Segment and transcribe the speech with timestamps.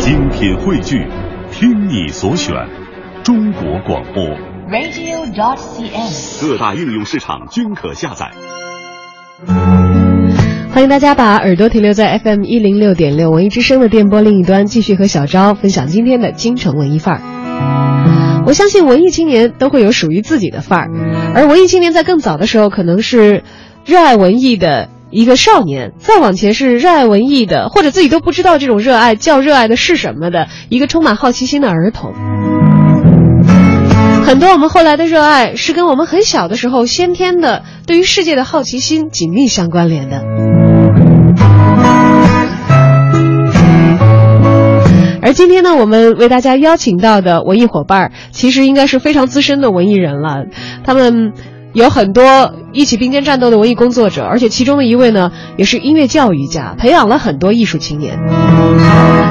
[0.00, 1.06] 精品汇聚，
[1.52, 2.54] 听你所选，
[3.22, 4.24] 中国广播。
[4.70, 6.40] radio.dot.cn，。
[6.40, 8.30] 各大应用市场均可下载。
[10.72, 18.42] 欢迎大家把耳朵停留在 FM 一零六点六文艺之声的电波另一端，继续和小昭分享今天的京城文艺范儿。
[18.46, 20.88] 我相信文艺青年都会有属于自己的范儿，
[21.34, 23.42] 而文艺青年在更早的时候可能是
[23.84, 32.12] 热爱文艺的一个少年，再往前是热爱文艺的，或者自己都不知道这种热爱叫热爱的是什么的一个充满好奇心的儿童。
[34.24, 40.22] 很多我们后来的热爱是跟我们很小的时候先天的对于世界的好奇心紧密相关联的。
[45.22, 50.44] 而今天呢，我们为大家邀请到的文艺伙伴，其实应该是非常资深的文艺人了。
[50.84, 51.32] 他们
[51.72, 58.18] 有很多一起并肩战斗的文艺工作者，而且其中的一位呢，也是音乐教育家，培养了很多艺术青年。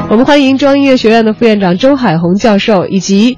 [0.09, 3.37] 我们欢迎中央音乐学院的副院长周海红教授，以及。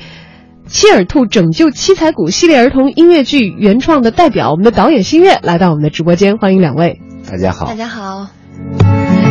[0.67, 7.01] 切尔兔拯救七彩谷系列儿童音乐剧原创的代表，我们的导演新月来到我们的直播间，欢迎两位。
[7.29, 8.27] 大家好，大家好。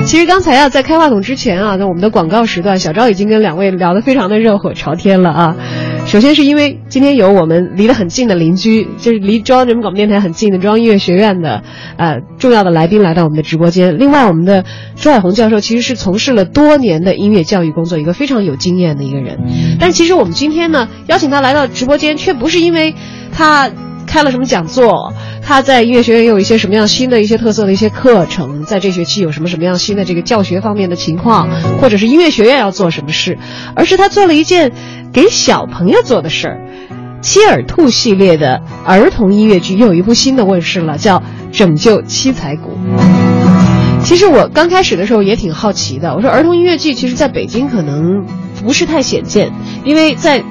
[0.04, 5.56] 其实刚才啊，在开话筒之前啊，在我们的广告时段，小赵已经跟两位聊得非常的热火朝天了啊。
[6.06, 11.62] 首先是因为今天有我们离得很近的邻居，就是离中央人民广播电台很近的中央音乐学院的
[11.96, 13.98] 呃重要的来宾来到我们的直播间。
[13.98, 14.64] 另外，我们的
[14.96, 19.38] 周海红教授其实是从事了多年的音乐教育工作，一个非常有经验的一个人。
[19.78, 22.94] 但其实我们今天呢，邀请他来到直播间，却不是因为
[23.32, 23.70] 他
[24.08, 25.12] 开了什么讲座，
[25.50, 31.48] 他在音乐学院有一些什么样新的一些特色的一些课程，在这学期有什么什么样新的这个教学方面的情况，
[31.80, 33.36] 或者是音乐学院要做什么事，
[33.74, 34.70] 而是他做了一件
[35.12, 36.60] 给小朋友做的事儿。
[37.20, 41.18] 切尔兔系列的儿童音乐剧又有一部新的问世了，叫
[41.50, 42.78] 《拯救七彩谷》。
[44.04, 48.24] 其实我刚开始的时候也挺好奇的，我说儿童音乐剧其实在北京可能
[48.62, 49.50] 不是太显见，
[49.84, 50.44] 因为在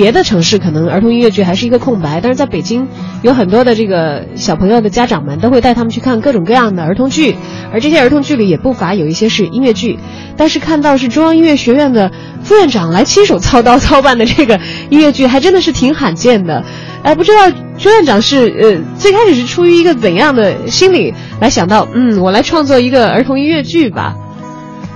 [0.00, 2.88] 别的城市可能儿童音乐剧还是一个空白，但是在北京
[3.20, 7.36] 有很多的这个小朋友的家长们都会带他们去看各种各样的儿童剧，
[7.70, 9.98] 而这些儿童剧里也不乏有一些是音乐剧，
[10.38, 12.10] 但是看到是中央音乐学院的
[12.42, 14.58] 副院长来亲手操刀操办的这个
[14.88, 16.64] 音乐剧，还真的是挺罕见的。
[17.02, 21.12] 哎， 不知道朱院长是呃最开始是出于一个怎样的心理
[21.42, 24.16] 来想到，嗯，我来创作一个儿童音乐剧吧？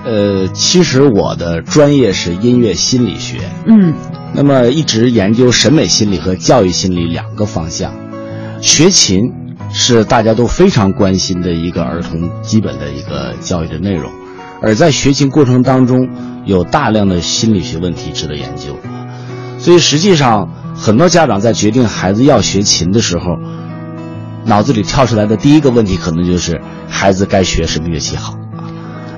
[0.05, 3.95] 呃，其实我的专业是音乐心理学，嗯，
[4.35, 7.91] 那么一直研究审美心理和教育心理两个方向。
[8.61, 9.33] 学琴
[9.73, 14.11] 是大家都非常关心的一个儿童基本的一个教育的内容，
[14.61, 16.07] 而在学琴过程当中，
[16.45, 18.77] 有大量的心理学问题值得研究。
[19.57, 23.25] 所以实际上，很多家长在决定孩子要学琴的时候，
[24.45, 28.37] 脑子里跳出来的第一个问题可能就是孩子该学什么乐器好。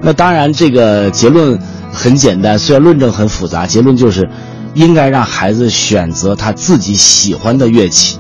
[0.02, 1.60] 那当然，这个结论
[1.92, 4.30] 很简单，虽然论证很复杂，结论就是
[4.74, 8.18] 应该让孩子选择他自己喜欢的乐器。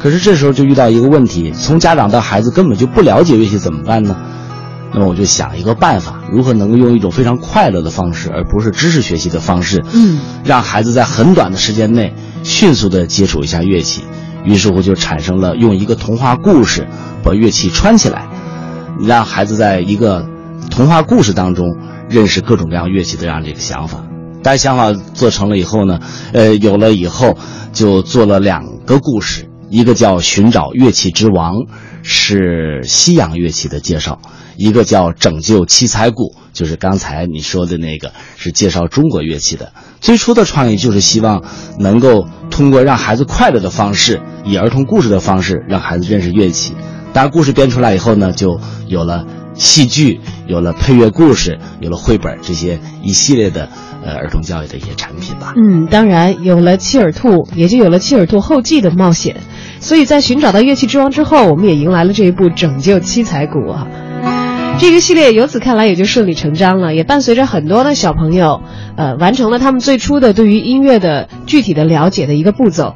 [0.00, 4.16] 可是这时候就遇到一个问题，从家长到孩子根本就不了解乐器，怎么办呢？
[4.92, 14.04] 那么我就想一个办法，如何能够用一种非常快乐的方式，而不是知识学习的方式，嗯，让孩子在很短的时间内迅速的接触一下乐器。
[14.44, 16.86] 于是乎就产生了用一个童话故事
[17.22, 18.28] 把乐器串起来，
[19.00, 20.28] 让孩子在一个
[20.74, 21.76] 童话故事当中
[22.10, 24.04] 认识各种各样乐器的这样的一个想法。
[24.42, 26.00] 但想法做成了以后呢，
[26.32, 27.38] 呃，有了以后
[27.72, 31.54] 就做了两个故事，一个叫《寻找乐器之王》，
[32.02, 34.18] 是西洋乐器的介绍；
[34.56, 39.72] 一个叫《拯救七彩谷》，就是刚才你说的那个，是介绍中国乐器的。
[40.00, 41.44] 最初的创意就是希望
[41.78, 46.74] 能够通过让孩子快乐的方式，以儿童故事的方式让孩子认识乐器。
[47.12, 48.58] 当然，故事编出来以后呢，就
[48.88, 49.24] 有了
[49.54, 53.68] 戏剧，有了配乐故事，有了绘本这些一系列的
[54.04, 55.54] 呃儿童教育的一些产品吧。
[55.56, 59.36] 嗯，当然有了切尔兔，也就有了切尔兔后继的冒险。
[59.80, 63.86] 所以在寻找到乐器之王之后，我们也迎来了这一部拯救七彩谷啊。
[64.76, 68.60] 这个系列由此看来也就顺理成章了，也伴随着很多的小朋友，
[68.96, 72.94] 呃，完成了他们最初的对于音乐的具体的了解的一个步骤。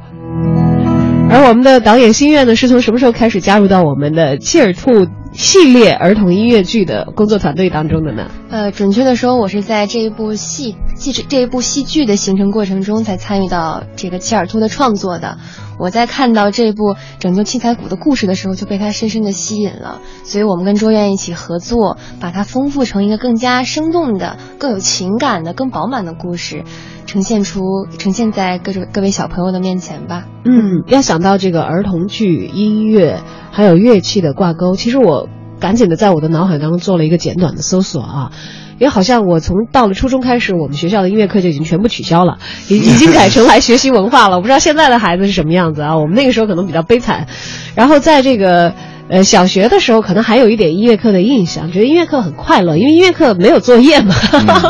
[1.31, 5.07] 而我们的导演心愿呢，是从什么时候开始加入到我们的切尔兔
[5.39, 8.29] 系列儿童音乐剧的工作团队当中的呢？
[8.51, 15.39] 呃，准确的说，我是在这一部戏、这这一部戏剧的形成过程中才参与到这个切尔兔的创作的。
[15.79, 20.01] 我在看到这部拯救七彩谷的故事的时候，就被它深深的吸引了。
[20.25, 26.65] 所以我们跟卓院一起合作，把它丰富成一个更加生动的、更有情感的、更饱满的故事，
[27.07, 30.27] 呈现出呈现在各种各位小朋友的面前吧。
[30.45, 33.21] 嗯，要想到这个儿童剧、音乐
[33.53, 35.28] 还有乐器的挂钩，其实我
[35.61, 38.33] 赶紧的在我的脑海当中做了一个简短的搜索啊，
[38.79, 42.39] 因为好像我从到了初中开始，我们学校的音乐课就已经全部取消了，
[42.69, 44.37] 已已经改成来学习文化了。
[44.37, 47.27] 我不知道现在的孩子是什么样子啊，我们那个时候可能比较悲惨。
[47.75, 48.73] 然后在这个
[49.09, 54.15] 呃小学的时候，可能还有一点音乐课的印象，觉得音乐课很快乐，因为音乐课没有作业嘛。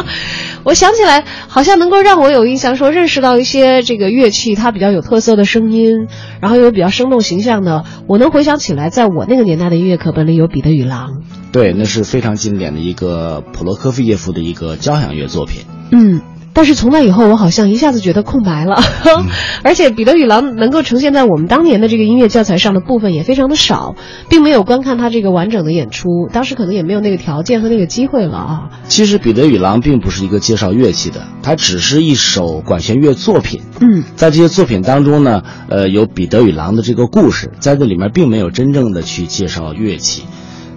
[0.64, 6.08] 我想起来，好像能够让我有印象，说认识到一些这个乐器，它比较有特色的声音，
[6.40, 7.84] 然后有比较生动形象的。
[8.06, 11.08] 我能回想起来，在我那个年代的音乐课本里有《彼得与狼》。
[11.52, 15.62] 对，那是非常经典的一个普罗科菲耶夫的一个交响乐作品。
[15.90, 16.20] 嗯。
[16.58, 18.82] 但是从那以后，我好像一下子觉得空白了，
[19.62, 23.94] 而且《彼得与狼》能够呈现在我们当年的这个音乐教材上的部分也非常的少，
[24.28, 26.28] 并没有观看他这个完整的演出。
[26.32, 28.70] 当时可能也没有那个条件和那个机会了啊。
[28.88, 33.60] 其实《彼得与狼》并不是一个介绍乐器的，它只是一首管弦乐作品。
[33.80, 40.24] 嗯，在这些作品当中呢，呃，有彼得与狼的这个故事，在这里面并没有真正的去介绍乐器，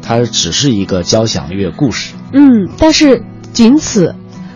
[0.04, 2.14] 它只是一个交响乐故事。
[2.34, 4.14] 嗯，但是仅此，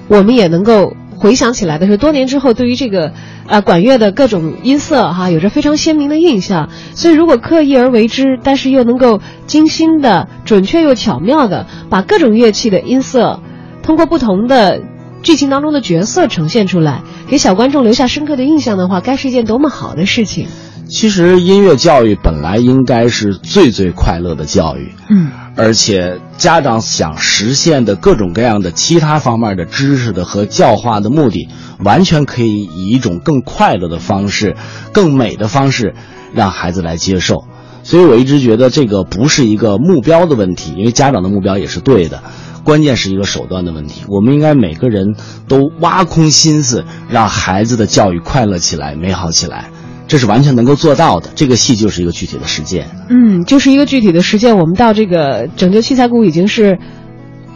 [0.08, 0.94] 我们也能够。
[1.26, 3.12] 回想起来的时候，多年之后，对于这个，
[3.48, 6.70] 呃，管乐的各种音色哈，有着非常鲜明的印象。
[6.94, 13.40] 所以，如果刻意而为之，但是又能够精心的、准确又巧妙的把各种乐器的音色，
[13.82, 14.84] 通过不同的
[15.24, 20.46] 剧情当中的角色呈现出来，给小观众留下深刻的印象的话，该是一件多么好的事情。
[20.88, 24.94] 其实，音乐教育本来应该是最最快乐的教育。
[25.10, 25.32] 嗯。
[25.58, 31.48] 而且家长想实现的各种各样的其他方面的知识的和教化的目的，
[31.80, 34.58] 完全可以以一种更快乐的方式、
[34.92, 35.96] 更美的方式，
[36.34, 37.46] 让孩子来接受。
[37.84, 42.22] 所以我一直觉得这个不是一个目标的问题，因为家长的目标也是对的，
[42.66, 44.04] 关键是一个手段的问题。
[44.10, 45.16] 我们应该每个人
[45.48, 49.70] 都挖空心思，让孩子的教育快乐起来、美好起来。
[50.08, 51.30] 这是完全能够做到的。
[51.36, 52.88] 这个戏就是一个具体的实践。
[53.10, 54.58] 嗯，就是一个具体的实践。
[54.58, 56.78] 我们到这个拯救七彩谷已经是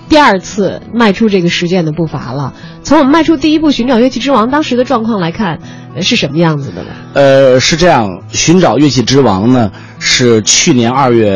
[0.07, 2.53] 第二次迈出这个实践的步伐了。
[2.83, 5.59] 从我们迈出第一步寻找乐器之王当时的状况来看，
[6.01, 6.89] 是什么样子的呢？
[7.13, 11.29] 呃，是这样，寻找乐器之王呢是去年二月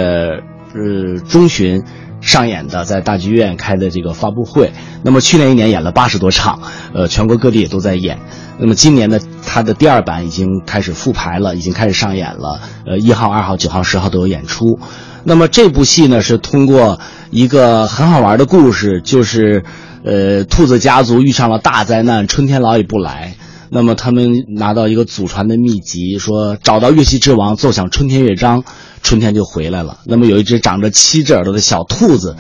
[0.74, 1.84] 呃中旬
[2.24, 4.72] 上演的，在大剧院开的这个发布会。
[5.04, 6.62] 那么去年一年演了八十多场，
[6.94, 8.18] 呃，全国各地也都在演。
[8.58, 12.62] 那么今年呢，它的第二版已经开始复排了，已经开始上演了。
[12.88, 14.80] 呃，一号、二号、九号、十号都有演出。
[15.26, 17.00] 那么这部戏呢，是通过
[17.30, 19.64] 一个很好玩的故事，就是
[20.06, 23.36] 呃，兔子家族遇上了大灾难，春天老也不来。
[23.74, 28.64] 那么他们拿到一个祖传的秘籍，说找到乐器之王，奏响春天乐章，
[29.02, 29.98] 春天就回来了。
[30.06, 32.36] 那么有一只长着七只耳朵的小兔子。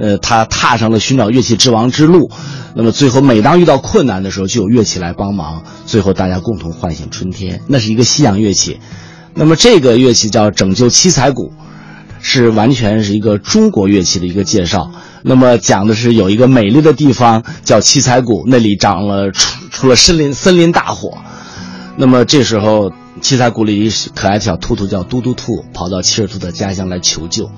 [0.00, 2.30] 呃，它踏上了寻找乐器之王之路，
[2.76, 7.62] 那么最后每当遇到困难的时候，就有乐器来帮忙，最后大家共同唤醒春天。
[7.66, 8.78] 那是一个西洋乐器，
[9.34, 11.52] 那么这个乐器叫拯救七彩鼓，
[12.20, 14.92] 是完全是一个中国乐器的一个介绍。
[15.22, 21.18] 那么讲的是有一个美丽的地方叫七彩谷，那里长了出出了森林森林大火，
[21.96, 27.50] 那么这时候七彩谷里可爱的小兔兔叫嘟嘟兔，跑到七尔兔的家乡来求救。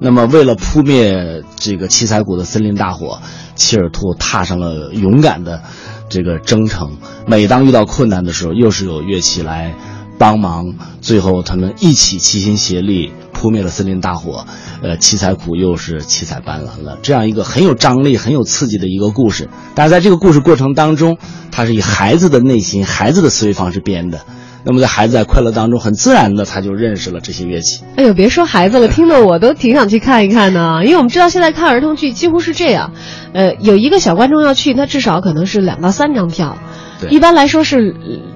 [0.00, 3.20] 那么，为了扑灭这个七彩谷的森林大火，
[3.56, 5.60] 七尔兔踏上了勇敢的
[6.08, 6.98] 这个征程。
[7.26, 9.74] 每当遇到困难的时候，又是有乐器来
[10.18, 10.74] 帮忙。
[11.00, 14.46] 最后，他们一起齐心协力扑灭了森林大火。
[14.82, 16.98] 呃，七彩谷又是七彩斑斓了。
[17.02, 19.48] 这样一个很有张力、很有刺激的一个故事。
[19.74, 21.18] 但是在这个故事过程当中，
[21.50, 24.20] 它是以孩子的内心、孩子的思维方式编的。
[24.64, 27.82] 那么在孩子在快乐当中，很自然的他就认识了这些乐器。
[27.96, 30.84] 哎呦，别说孩子了，听得我都挺想去看一看呢。
[30.84, 32.92] 因为我们知道现在看儿童剧几乎是这样，
[33.32, 36.58] 呃，有一个小观众要去，那至少可能是两到三张票。
[37.00, 37.94] 对，一般来说是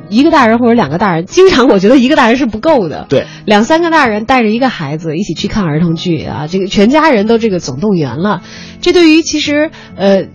[0.09, 1.27] 一个大人或者两个大人。
[1.27, 3.07] 经常我觉得一个大人是不够的。
[3.09, 8.43] 对，两三个大人带着一个孩子一起去看儿童剧啊，这个全家人都这个总动员了。
[8.81, 10.27] 这对于其实呃，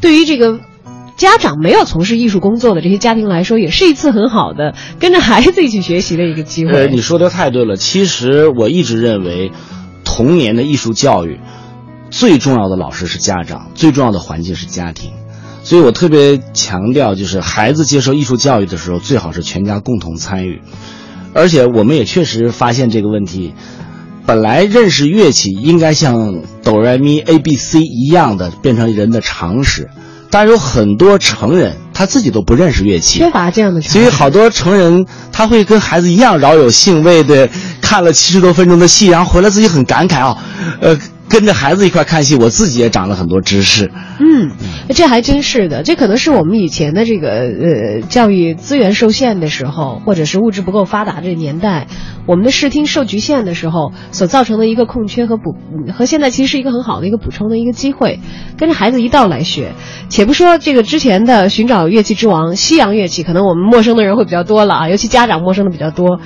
[0.00, 0.60] 对于这个。
[1.16, 6.70] 家长没有从事艺术工作的这些家庭来说，也是一次很好的跟着孩子一起学习的一个机会。
[6.70, 7.74] 呃，你说的太对了。
[7.74, 9.50] 其实我一直认为，
[10.04, 11.40] 童年的艺术教育
[12.08, 15.10] 最重要的老师是家长，最重要的环境是家庭。
[15.68, 20.62] 所以我特别强调，就是孩子接受艺术教育的时候，最好是全家共同参与。
[21.34, 23.52] 而且我们也确实发现这个问题，
[24.24, 29.90] 本来认识乐器应该像哆来咪 A B C 一样的变成人的常识。
[30.30, 33.82] 但是有很多成人他自己都不认识乐器，缺乏这样的。
[33.82, 37.46] 所以好多成人他会跟孩子一样饶有兴味的
[37.82, 40.38] 看了七十多分钟的戏，然后回来自己很感慨啊，
[40.80, 40.98] 呃，
[41.28, 43.90] 跟着孩子一块看戏，我自己也长了很多知识。
[44.20, 44.50] 嗯，
[44.94, 51.86] 这还真是的，这可能是我们以前的这个呃教育资源受限的时候，或者是物质不够发达这个年代，
[52.26, 55.54] 我们的视听受局限的时候所造成的一个空缺和补，
[55.92, 58.20] 和现在其实是一个很好的一个补充的一个机会，
[58.56, 59.72] 跟着孩子一道来学。
[60.08, 66.20] 且不说这个之前的寻找乐器之王西洋乐器，可能我们陌生的人会比较多了啊，尤其家长陌生的比较多。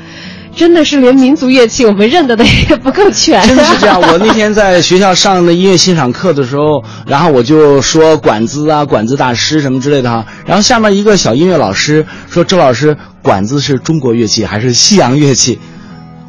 [0.54, 4.00] 真的是连民族乐器我们认得的也不够全，真的是这样。
[4.00, 10.26] 我那天在学校上的音乐欣赏课的时候，然后我就说管子啊、管子大师什么之类的哈。
[10.46, 15.58] 然后下面一个小音乐老师说：“周老师，管子是中国乐器还是西洋乐器？”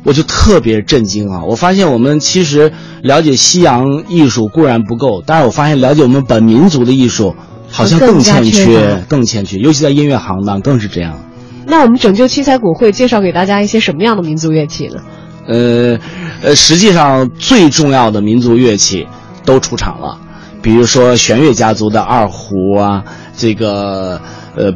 [0.06, 1.44] 我就特别震惊啊！
[1.46, 7.36] 我发现我们其实了解西洋艺术固然不够，但是我发现了解我们本民族的艺术
[7.72, 11.18] 好像更欠缺，更欠缺，尤其在音乐行当更是这样。
[11.66, 15.02] 那我们拯救七彩谷会介绍给大家一些什么样的民族乐器呢？
[15.48, 16.00] 呃，
[16.42, 19.08] 呃，实际上最重要的民族乐器
[19.44, 20.18] 都出场了，
[20.62, 23.04] 比如说弦乐家族的二胡啊，
[23.36, 24.22] 这个
[24.56, 24.74] 呃，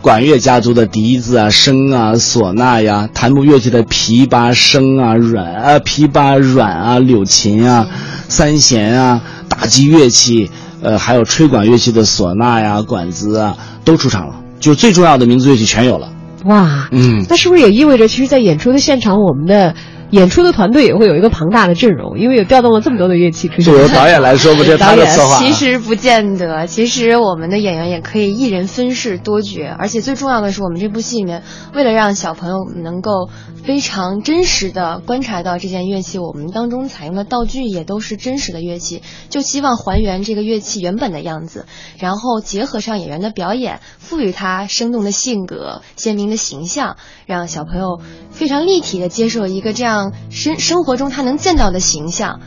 [0.00, 7.86] 管乐家族的笛子啊、笙啊、唢呐呀，弹拨乐器的琵琶、笙啊、阮啊、琵琶、阮啊、柳琴啊、
[8.28, 10.50] 三弦啊，打击乐器，
[10.82, 14.34] 呃，还有吹管乐器的唢呐呀、管子啊，都出场了。
[14.58, 16.11] 就最重要的民族乐器全有了，
[16.44, 19.74] 哇，嗯，那是不是也意味着，其实，在演出的现场，我们的
[20.12, 23.48] 演出的团队也会有一个庞大的阵容，因为有调动了这么多的乐器。
[23.48, 25.38] 就由导演来说，不，这是他的策划。
[25.38, 31.42] 其实不见得，其实我们的演员也可以一人分饰多角，而且最重要的是，我们这部戏里面，
[31.74, 33.28] 为了让小朋友能够。
[33.62, 41.66] 非常真实的观察到这件乐器，我们当中采用的道具也都是真实的乐器，就希望还原这个乐器原本的样子，
[41.96, 48.00] 然后结合上演员的表演，赋予它生动的性格、鲜明的形象，让小朋友
[48.32, 52.40] 非常立体的接受一个这样生生活中他能见到的形象，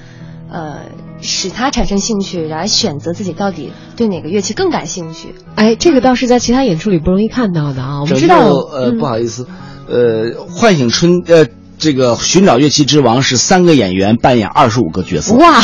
[0.52, 0.80] 呃，
[1.22, 5.34] 使他产生兴趣，来选择自己到底对哪个乐器更感兴趣。
[5.56, 8.02] 哎，这个倒是在其他演出里不容易看到的啊。
[8.02, 9.48] 我们知道，呃，不好意思。
[9.88, 11.46] 呃，唤醒春，呃，
[11.78, 15.36] 这个寻找乐器之王是三个演员扮演二十五个角色。
[15.36, 15.62] 哇，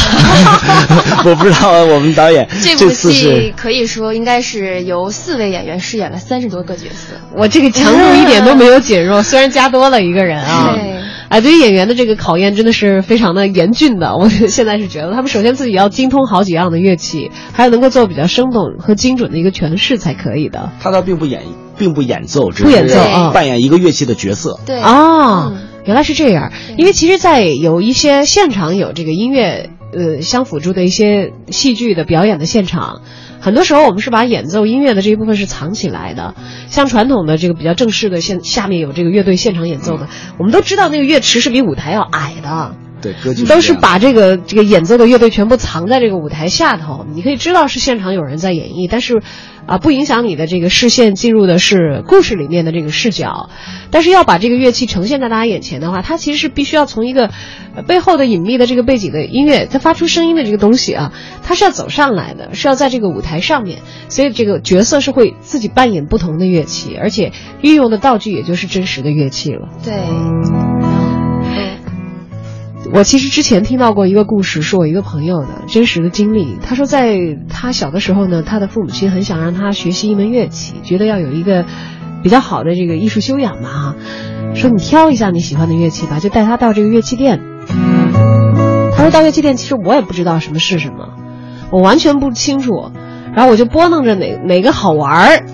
[1.26, 7.16] 我不知道我们导演这部戏可以说应该是由四位演员饰演了三十多个角色。
[7.36, 10.76] 我这个强度一点都没有减弱，虽然加多了一个人啊。
[11.32, 14.18] 哎，对于演员的这个考验真的是非常的严峻的。
[14.18, 20.70] 我 现在是觉得他们首先自己要精通好几样的乐器，还要能够做比较生动和精准的一个诠释才可以的。
[20.82, 21.42] 他倒并不演。
[21.78, 24.60] 并不演奏，不演奏啊，扮演一个乐器的角色。
[24.68, 26.52] 对啊，原来是这样。
[26.78, 33.02] 因为其实，在有一些现场有这个音乐呃相辅助的一些戏剧的表演的现场，
[33.42, 36.36] 很多时候我们是把演奏音乐的这一部分是藏起来的。
[36.70, 40.08] 像传统的这个比较正式的现下面有这个乐队现场演奏的，
[40.38, 42.76] 我们都知道那个乐池是比舞台要矮的。
[43.02, 49.22] 对，歌剧都是把这个这个演奏的乐队全部藏在这个舞台下头，你可以知道是现场有人在演绎，但是，
[49.66, 53.50] 啊，不影响你的这个视线进入的是故事里面的这个视角。
[53.90, 57.32] 但是要把这个乐器呈现在大家眼前的话，它其实是必须要从一个
[57.88, 61.12] 背后的隐秘的这个背景的音乐，它发出声音的这个东西啊，
[61.44, 63.80] 它是要走上来的，是要在这个舞台上面，
[64.10, 67.32] 所以这个角色是会自己扮演不同的乐器，而且
[67.62, 69.70] 运用的道具也就是真实的乐器了。
[69.84, 71.21] 对。
[72.94, 76.58] 我其实之前听到过一个故事，是我一个朋友的真实的经历。
[76.62, 81.66] 他说，在他小的时候呢，他的父母亲很想让他学习一门乐器，觉得要有一个
[82.22, 83.96] 比较好的这个艺术修养嘛，哈。
[84.54, 87.40] 说你挑一下你喜欢的乐器吧，就带他到这个乐器店。
[88.94, 91.14] 他说到乐器店，其实我也不知道什么是什么，
[91.72, 92.92] 我完全不清楚。
[93.34, 95.46] 然后我就拨弄着哪哪个好玩儿，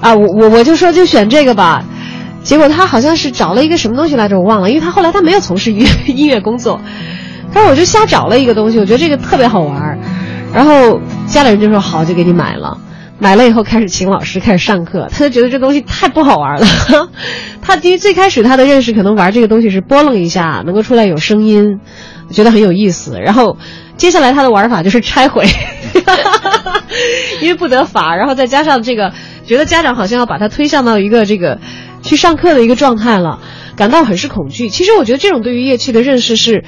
[0.00, 1.84] 啊，我我我就说就选这个吧。
[2.42, 6.80] 结果他好像是找了一个什么东西来着，我忘了，因为他后来他没有从事音 音乐工作。
[7.52, 9.98] 他说我就瞎找了一个东西，我觉得这个特别好玩儿
[10.52, 12.78] 然后家里人就说好，就给你买了。
[13.20, 16.66] 买了以后开始请老师开始上课，他就觉得这东西太不好玩了。
[17.60, 21.80] 他第一最开始他的认识可能玩这个东西是拨弄一下能够出来有声音，
[22.30, 23.18] 觉得很有意思。
[23.18, 23.56] 然后
[23.96, 25.46] 接下来他的玩法就是拆毁，
[27.42, 28.14] 因为不得法。
[28.14, 29.12] 然后再加上这个，
[29.44, 31.58] 觉得家长好像要把他推向到一个这个。
[32.02, 33.40] 去上课的一个状态了，
[33.76, 34.68] 感到很是恐惧。
[34.68, 36.64] 其实我觉得这种对于乐器的认识是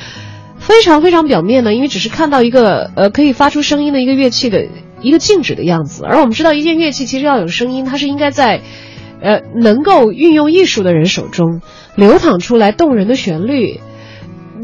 [0.58, 4.66] 非常非常表面的，因为只是看到一个呃可以发出声音的一个乐器的
[5.00, 6.04] 一个静止的样子。
[6.04, 8.60] 而我们知道，一件乐器其实要有声音，它是应该在
[9.22, 11.60] 呃能够运用艺术的人手中
[11.96, 13.80] 流淌出来动人的旋律，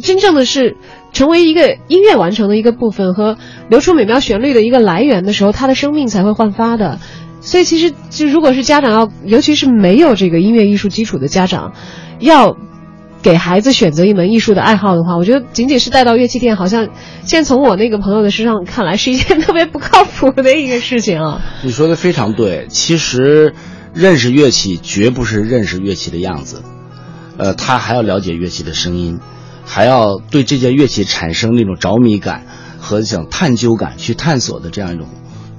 [0.02, 0.76] 真正的是
[1.12, 3.38] 成为一个音乐完成的一个部分和
[3.70, 6.98] 流出美妙旋律的一个来源的时候，它的生命才会焕发的。
[7.46, 11.74] 所以，其实就如果是家长要，尤其是没有这个音乐艺术基础的家长，
[12.18, 12.56] 要
[13.22, 16.88] 给孩子选择一门艺术的爱好的话，我觉得仅仅是带到乐器店，好像
[17.22, 21.40] 现在从我那个朋友的身上看来是一件特别不靠谱的一个事情啊。
[21.62, 23.54] 你说的非常对，其实
[23.94, 26.62] 认识乐器绝不是认识乐器的样子，
[27.38, 29.20] 呃，他还要了解乐器的声音，
[29.64, 32.42] 还要对这件乐器产生那种着迷感
[32.80, 35.06] 和想探究感，去探索的这样一种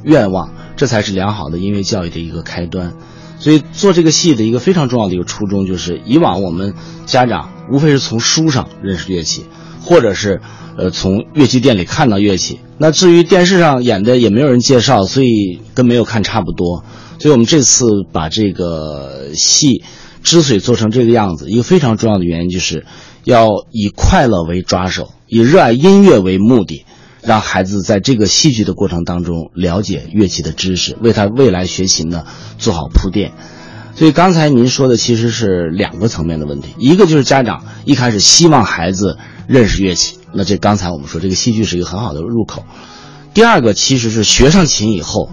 [0.04, 2.94] 愿望，这才是良好的音乐教育的一个开端。
[3.40, 6.74] 所以做这个戏的一个非常重要的一个初衷，就是以往我们
[7.06, 9.46] 家长无非是从书上认识乐器，
[9.82, 10.42] 或者是
[10.76, 12.60] 呃从乐器店里看到乐器。
[12.80, 16.84] 那至于电视上演的也没有人介绍，所以跟没有看差不多。
[17.20, 19.84] 所以我们这次把这个戏
[20.24, 22.86] 之所以做成这个样子，一个非常重要的原因就是
[23.24, 26.86] 要以快乐为抓手，以热爱音乐为目的。
[27.28, 32.24] 让孩子在这个戏剧的过程当中了解乐器的知识，为他未来学琴呢
[32.58, 33.34] 做好铺垫。
[33.96, 42.64] 所以刚才您说的其实是两个层面的问题，一个就是家长一开始希望孩子认识乐器，那这刚才我们说这个戏剧是一个很好的入口。
[43.34, 45.30] 第二个其实是学上琴以后，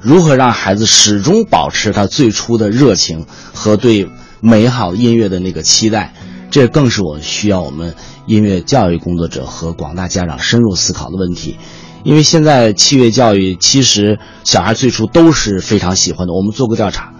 [0.00, 4.08] 如何让孩子始终保持他最初的热情和对
[4.40, 6.14] 美好音乐的那个期待。
[6.50, 7.94] 这更是我需要我们
[8.26, 11.56] 音乐教育工作者和广大家长深入思考的问题，
[12.04, 16.32] 因为现在器乐教育其实小孩最初都是非常喜欢的。
[16.32, 17.12] 我们做过调查，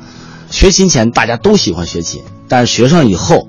[0.50, 3.48] 学琴前大家都喜欢学琴，但是学上以后，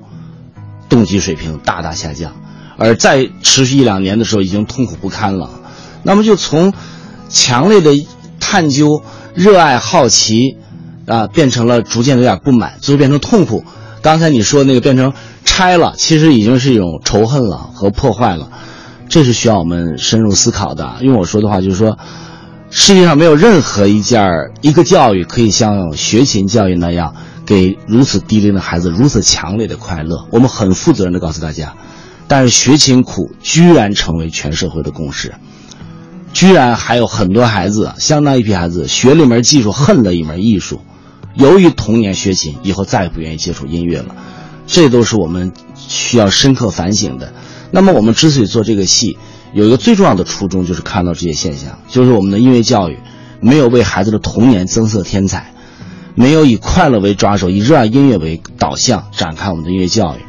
[0.88, 2.32] 动机水平大大下降，
[2.76, 5.50] 而再持续一两年的时候已经痛苦不堪了。
[6.02, 6.72] 那么就从
[7.28, 7.92] 强烈的
[8.40, 9.02] 探究、
[9.34, 10.56] 热爱、好奇，
[11.06, 13.64] 啊，变成了逐渐有点不满，最后变成痛苦。
[14.06, 15.12] 刚才你说那个变成。
[15.44, 18.50] 拆了，其实已经是一种仇恨了和破坏了，
[19.08, 20.96] 这是需要我们深入思考的。
[21.00, 21.96] 用我说的话就是说，
[22.68, 24.28] 世界上没有任何一件
[24.60, 27.14] 一个教育可以像学琴教育那样，
[27.46, 30.26] 给如此低龄的孩子如此强烈的快乐。
[30.30, 31.74] 我们很负责任的告诉大家，
[32.28, 35.32] 但是学琴苦居然成为全社会的共识，
[36.34, 40.82] 居然还有很多孩子，相当一批孩子学了一门技术，恨了一门艺术，
[41.36, 44.16] 由于童年学琴，以后再也不愿意接触音乐了。
[44.66, 47.32] 这都是我们需要深刻反省的。
[47.70, 49.18] 那么，我们之所以做这个戏，
[49.52, 52.98] 有一个最重要的初衷，就是看到这些现象，就是我们的音乐教育
[53.40, 55.52] 没有为孩子的童年增色添彩，
[56.14, 60.20] 没有以快乐为抓手，以热爱音乐为导向展开我们的音乐教育。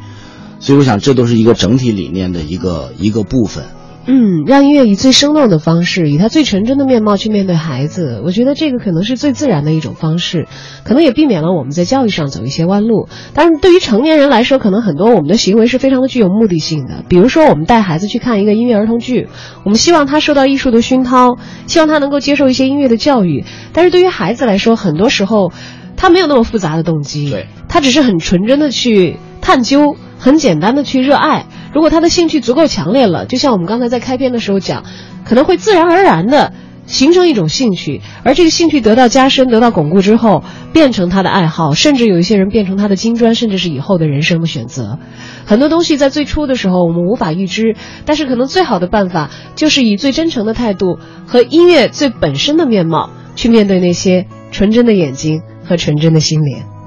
[0.60, 3.64] 所以，我想这都是一个整体理念的一个一个部分。
[4.10, 10.48] 嗯，让音乐以最生动的方式，以他最纯真的面貌去面对孩子，我觉得这个可能是最自然的一种方式，
[10.82, 13.06] 可能也避免了我们在教育上走一些弯路。
[13.34, 17.04] 但是对于成年人来说，可能很多我们的行为是非常的具有目的性的。
[17.06, 19.28] 比如说，我们带孩子去看一个音乐儿童剧，
[19.62, 23.44] 我们希望他受到艺术的熏陶，希望他能够接受一些音乐的教育。
[23.74, 25.52] 但是对于孩子来说，很多时候
[25.98, 31.46] 他没有那么复杂的动机，对他只是很纯真的去探究，很简单的去热爱。
[31.72, 34.84] 如果他的兴趣足够强烈了，就像我们刚才在开篇的时候讲，
[35.24, 36.52] 可能会自然而然的
[36.86, 44.98] 形成一种兴趣，而这个兴趣得到加深、得到巩固之后，变成他的爱好，甚至有一些人变成他的金砖，甚至是以后的人生的选择。
[45.44, 47.76] 很多东西在最初的时候我们无法预知，
[48.06, 56.77] 但是可能最好的办法就是以最真诚的态度和音乐最本身的面貌去面对那些纯真的眼睛和纯真的心灵。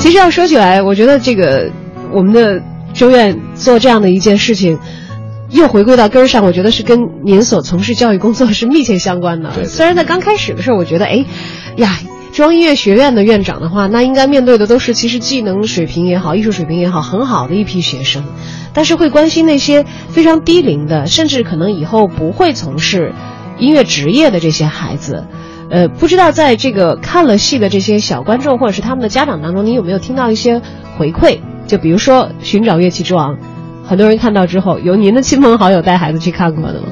[0.00, 1.70] 其实要说起来，我觉得这个。
[2.12, 2.60] 我们的
[2.92, 4.80] 中院做这样的一件事情，
[5.50, 9.64] 又回归到根儿上，我觉得是跟您所从事教育工作是密切相关的。
[9.64, 11.24] 虽然在刚开始的时候，我觉得，哎，
[11.76, 12.00] 呀，
[12.32, 18.24] 中央音乐学院的院长的话，那应该面对的都是其实技能水平也好，艺术水平也好，很好的一批学生，
[18.74, 23.12] 但是会关心那些非常低龄的，甚至可能以后不会从事
[23.60, 25.26] 音乐职业的这些孩子。
[25.70, 30.60] 呃，不知道在这个看了戏的这些小观众或者是他们的家长当中，你有没有听到一些
[30.98, 31.38] 回馈？
[31.68, 33.34] 就比如说《寻找乐器之王》，
[33.86, 36.88] 很多人看到之后，有您的亲朋好友带孩子去看过的吗？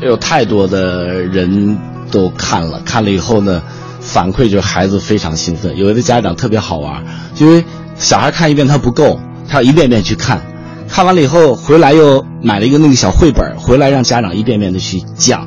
[0.00, 1.78] 有太多的人
[2.10, 3.62] 都看了，看了以后呢，
[4.00, 5.76] 反馈就是孩子非常兴奋。
[5.76, 7.04] 有的家长特别好玩，
[7.38, 10.42] 因为小孩看一遍他不够，他要一遍遍去看，
[10.88, 15.46] 看完了以后回来又买了一个那个小绘本，回来让家长一遍遍的去讲。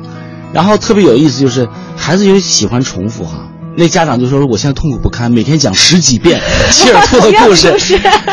[0.52, 3.46] 然后特别有意思就是孩子因为喜欢重复哈。
[3.76, 6.40] 那家长就说：“我现在痛苦不堪，每天讲十几遍
[6.72, 7.72] 切尔图的故事。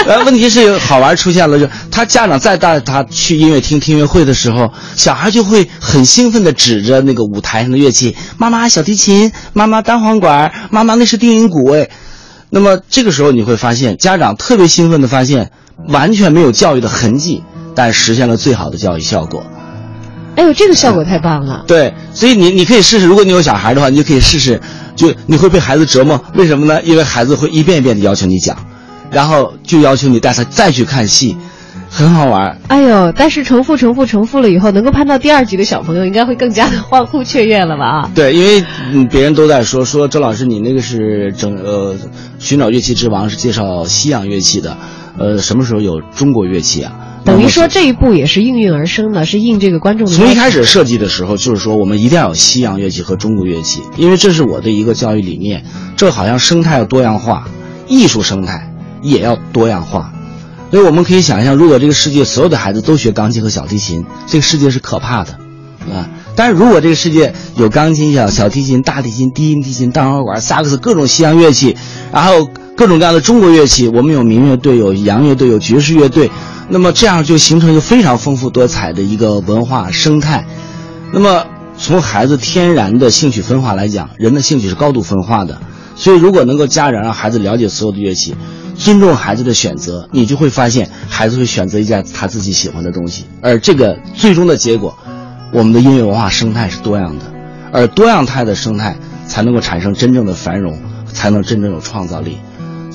[0.06, 11.70] 呃， 问题是好玩出现了，就他家长再带他去音乐厅听音乐会的时候，小孩就会很兴奋地指着那个舞台上的乐器：妈妈小提琴，妈妈单簧管，妈妈那是定音鼓。
[11.72, 11.88] 哎，
[12.50, 15.52] 那么这个时候你会发现，家长特别兴奋地发现，
[15.88, 17.44] 完全没有教育的痕迹，
[17.76, 19.46] 但实现了最好的教育效果。
[20.38, 21.66] 哎呦，这个效果太棒了！
[21.68, 24.62] 对，所以你你可以试试，如果你有小孩的话，你就可以试试。”
[24.98, 26.82] 就你会被孩子折磨，为什么呢？
[26.82, 28.58] 因为孩子会一遍一遍的要求你讲，
[29.12, 31.38] 然后就要求你带他再去看戏，
[31.88, 32.58] 很好玩。
[32.68, 37.86] 哎呦，但是重复、重复、重复了以后，能够攀到第二级的小朋友，应该会更加的欢呼雀跃了吧？
[37.86, 41.96] 啊，对，因为嗯，别人都在说说周老师，你那个是整呃
[42.40, 44.76] 寻找乐器之王是介绍西洋乐器的，
[45.20, 46.92] 呃，什么时候有中国乐器啊？
[47.28, 50.14] 等于说这一步也是应运而生的，是应这个观众的。
[50.14, 55.66] 从一开始设计的时候，就是说我们一定要有西洋乐器和中国乐器，因为这是我的一个教育理念。
[55.98, 57.50] 这好像生态要多样化，
[57.88, 60.14] 艺术生态也要多样化。
[60.72, 65.32] 所以我们可以想象，如果这个世界所有的孩子都学钢琴和小提琴，这个世界是可怕的，
[65.94, 66.10] 啊！
[66.36, 71.76] 但是如果这个世界有钢琴、小小提琴、大提琴、低音提琴、大簧管、萨克斯各种西洋乐器，
[72.14, 76.32] 然后各种各样的中国乐器，我们有民乐队、有洋乐队、有爵士乐队。
[76.70, 80.46] 那么这样就形成一个非常丰富多彩的一个文化生态。
[81.14, 81.46] 那么
[81.78, 85.62] 从孩子天然的兴趣分化来讲，人的兴趣是高度分化的。
[85.96, 88.36] 所以如果能够家长让孩子了解所有的乐器，
[88.76, 93.26] 尊重孩子的选择，你就会发现孩子会选择一件他自己喜欢的东西。
[93.42, 94.96] 而这个最终的结果，
[95.52, 97.26] 我们的音乐文化生态是多样的，
[97.72, 100.78] 而多样态的生态才能够产生真正的繁荣，
[101.12, 102.38] 才能真正有创造力。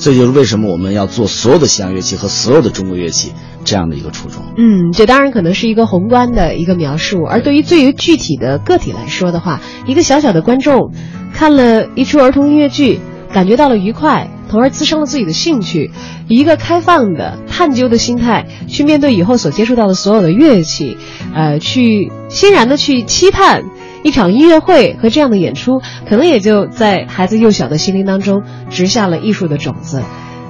[0.03, 3.33] 这就是为什么我们要做所有的西洋乐器和所有的中国乐器
[3.65, 4.43] 这样的一个初衷。
[4.59, 10.91] 嗯，这当然可能是一个宏观的一个描述，而对于最于具体的个体来说的话，一个小小的观众
[11.33, 12.99] 看了一出儿童音乐剧，
[13.33, 15.93] 感觉到了愉快，从而滋生了自己的兴趣，
[16.27, 20.97] 以一个开放的探究的心态去面对以后所接触到的所有的乐器，
[21.33, 23.62] 呃，去欣然的去期盼。
[24.03, 30.03] 一场音乐会和这样的演出，可能也就在孩子幼小的心灵当中植下了艺术的种子，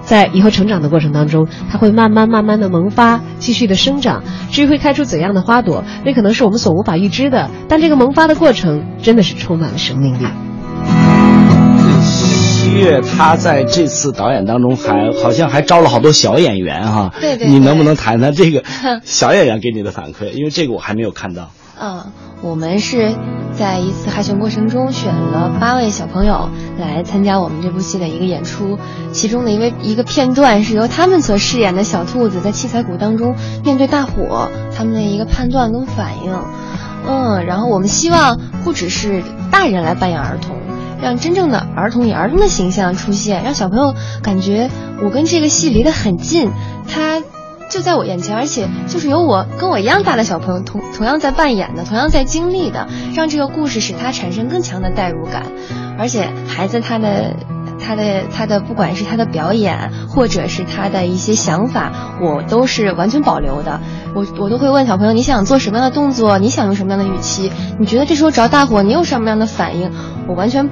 [0.05, 4.25] 在以后成长的过程当中，它会慢慢慢慢的萌发，继续的生长。
[4.51, 7.51] 至于会开出怎样的花朵，那可能是我们所无法预知的。
[7.69, 10.27] 但这个萌发的过程真的是充满了生命力。
[12.03, 18.65] 七月他在这次导演当中还好像还招了好多小演员哈，对对，你能不能谈谈这个
[19.05, 20.31] 小演员给你的反馈？
[20.31, 21.51] 因为这个我还没有看到。
[21.85, 23.13] 嗯，我们是
[23.59, 28.79] 在一次海选过程中选了八位小朋友来参加我们这部戏的一个演出，
[29.11, 36.33] 其中的一位一个片段是由他们所饰演的小兔子在七彩谷当中面对大火，他们的一个判断跟反应。
[37.05, 40.57] 嗯，然后我们希望不只是大人来扮演儿童，
[41.03, 43.93] 让真正的儿童以儿童的形象出现，让小朋友
[44.23, 44.71] 感觉
[45.03, 46.49] 我跟这个戏离得很近，
[46.87, 47.21] 他。
[47.73, 55.47] 就在我眼前，而且就是有我跟我一样大的小朋友同同样在扮演的，同样在经历的，让这个故事使他产生更强的代入感。
[55.99, 57.35] 而且孩子他的
[57.81, 63.81] 他的他的不管是他的表演，或者是他的一些想法，我都是完全保留的。
[64.15, 66.37] 我我都会问小朋友，你想做什么样的动作？
[66.37, 67.51] 你想用什么样的语气？
[67.79, 69.91] 你觉得这时候着大火，你有什么样的反应？
[70.29, 70.69] 我完全。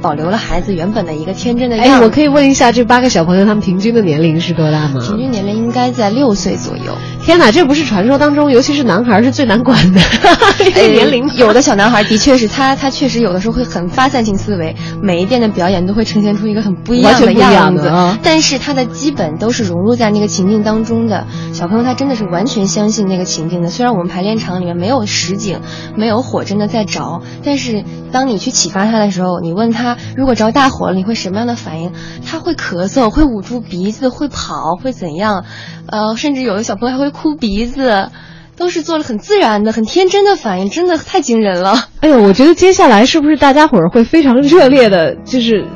[0.00, 1.92] 保留了孩子原本的一个天真的样子。
[1.92, 5.00] 哎，我可以问一下，这八个小朋友他们平均的年龄是多大吗？
[5.06, 6.96] 平均年龄应该在六岁左右。
[7.22, 10.00] 天哪，这不是传说当中，尤其是男孩是最难管的
[10.74, 11.28] 这年龄。
[11.36, 17.92] 有的小男孩的确是他，他确实有的时候会很发散性思维，每一遍的表演都会呈现出一个很不一样的样子。
[18.22, 21.26] 但是他的基本都是融入在那个情境当中的。
[21.52, 23.68] 小朋友他真的是完全相信那个情境的。
[23.68, 25.60] 虽然我们排练场里面没有实景，
[25.96, 31.92] 没有火真的在着，但是当你去启发他的时候，你问他如果着大火了，你会什么样的反应？
[32.26, 35.44] 他会咳嗽，会捂住鼻子，会跑，会怎样？
[35.90, 38.08] 呃，甚至有的小朋友还会哭鼻子，
[38.56, 41.88] 都是做了很自然的、很天真的反应，真的太惊人了。
[42.00, 45.66] 哎呦，我觉得接下来是不是大家伙儿会非常热烈的，就是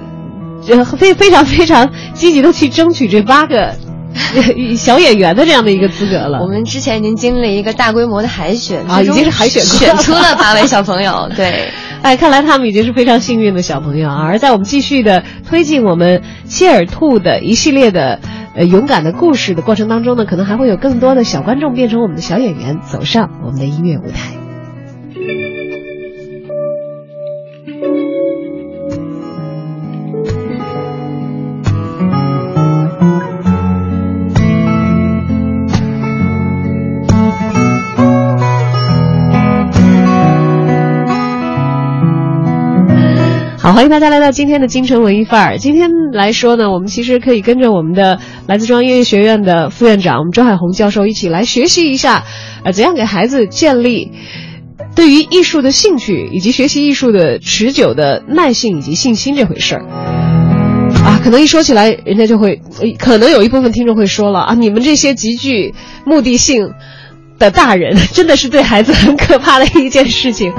[0.69, 3.75] 呃非非常非常积极的去争取这八个
[4.77, 6.39] 小演员的这样的一个资格了？
[6.41, 11.69] 我们之前已经经历了一个大规模的海选啊，已经是海选选出了八位小朋友， 对。
[12.03, 14.27] 哎，看来他们已经是非常幸运的小朋友啊！
[14.27, 18.21] 而在我们继续的推进我们切尔兔的一系列的
[18.55, 24.34] 呃勇敢的故事的过程当中呢，可能还会有更多的小观众变成我们的小演员，走上我们的音乐舞台。
[43.75, 45.59] 欢迎大家来到今天的京城文艺范儿。
[45.59, 52.23] 今天来说呢，我们其实可以跟着我们的来自中央音乐学院的副院长，我们周海红教授一起来学习一下，
[52.65, 54.13] 呃，怎样给孩子建立
[54.95, 59.85] 对于艺术的兴趣，以及学习艺术的持久的耐性以及信心这回事儿。
[61.05, 62.61] 啊，可能一说起来，人家就会，
[62.97, 65.75] 可能有一部分听众会说了啊，你们这些极具
[66.07, 66.75] 目的性
[67.39, 70.53] 的大人， 真的是对孩子很可怕的一件事情。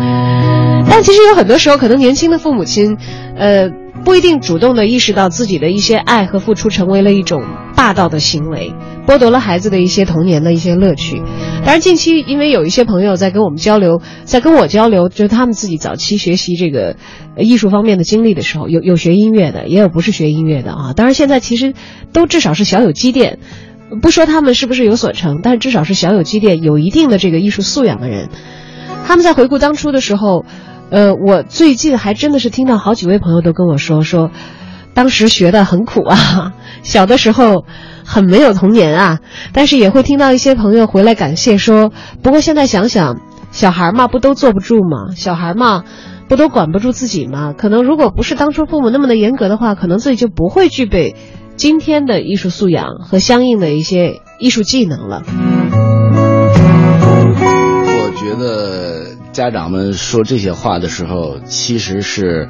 [0.89, 2.95] 但其实有很多时候，可能年轻的父母亲，
[3.35, 3.69] 呃，
[4.05, 7.43] 不一定主动的意识到自己的一些爱和付出成为了一种
[7.75, 8.71] 霸道的行为，
[9.07, 11.21] 剥夺了孩子的一些童年的一些乐趣。
[11.63, 16.95] 当然，近期因为有一些朋友在跟我们交流，在跟我交流，就是他们自己早期学习这个
[17.35, 20.93] 艺术方面的经历的时候，有有学音乐的，也有不是学音乐的啊。
[20.95, 21.73] 当然，现在其实
[22.13, 23.39] 都至少是小有积淀。
[24.01, 28.29] 不说他们是不是有所成，但至少是小有积淀、有一定的这个艺术素养的人。
[29.05, 30.45] 他们在回顾当初的时候，
[30.89, 34.31] 呃，我最近还真的是听到好几位朋友都跟我说说，
[34.93, 37.65] 当时学的很苦啊， 小的时候
[38.03, 39.19] 很没有童年啊。
[39.53, 41.91] 但是也会听到一些朋友回来感谢说，
[42.23, 43.19] 不过现在想想，
[43.51, 45.13] 小孩嘛不都坐不住吗？
[45.15, 45.83] 小孩嘛
[46.27, 47.53] 不都管不住自己吗？
[47.55, 51.15] 可能如果不是当初父母那么的严格的话，可能自己就不会具备。
[51.57, 55.23] 今天的艺术素养和相应的一些艺术技能了。
[57.87, 62.49] 我觉得家长们说这些话的时候，其实是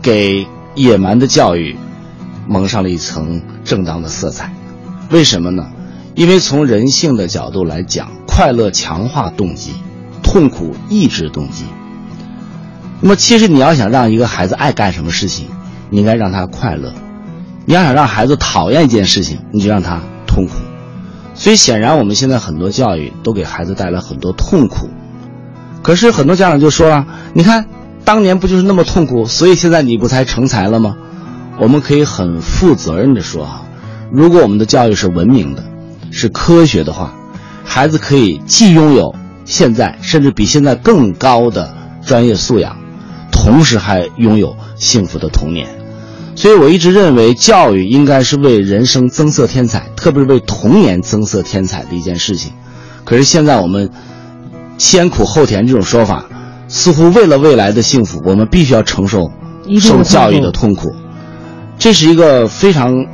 [0.00, 1.76] 给野蛮的教育
[2.46, 4.52] 蒙上了一层正当的色彩。
[5.10, 5.66] 为什么呢？
[6.14, 9.72] 因为从人性的角度来讲，快乐强化动机，
[10.22, 11.64] 痛苦抑制动机。
[13.00, 15.48] 那么，其实你要想让一个孩子爱干什么事情，
[15.90, 16.94] 你应该让他快乐。
[17.68, 20.54] 你要想让孩子讨厌一件事情，你就让他痛苦。
[21.34, 24.88] 所以显然，我们现在很多教育都给孩子带来很多痛苦。
[25.82, 27.66] 可是很多家长就说了：“你看，
[28.06, 30.96] 当年不就是那么痛苦，所以现在你不才成才了吗？”
[31.60, 33.62] 我们可以很负责任的说啊，
[34.10, 35.62] 如果我们的教育是文明的、
[36.10, 37.12] 是科学的话，
[37.66, 42.78] 孩子可以既拥有现在甚至比现在更高的专业素养，
[43.30, 45.68] 同时还拥有幸福的童年。
[46.38, 52.52] 所以，我一直认为，教育应该是为人生增色添彩，特别是为童年增色添彩的一件事情。
[53.04, 53.90] 可是现在我们
[54.78, 56.24] 先苦后甜这种说法，
[56.68, 59.28] 似乎为了未来的幸福，我们必须要承受
[59.80, 60.94] 受教育的痛苦。
[61.76, 63.04] 这是一个非常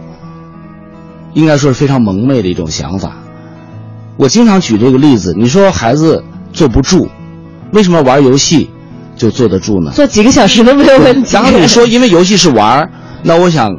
[1.33, 3.17] 应该说是非常蒙昧的一种想法。
[4.19, 7.09] 我经常举这个例子，你说孩子坐不住，
[7.73, 8.69] 为什么玩游戏
[9.17, 9.93] 就坐得住呢？
[9.95, 11.31] 坐几个小时都没有问题。
[11.33, 12.87] 然后你说，因为游戏是玩。
[13.27, 13.79] 那我想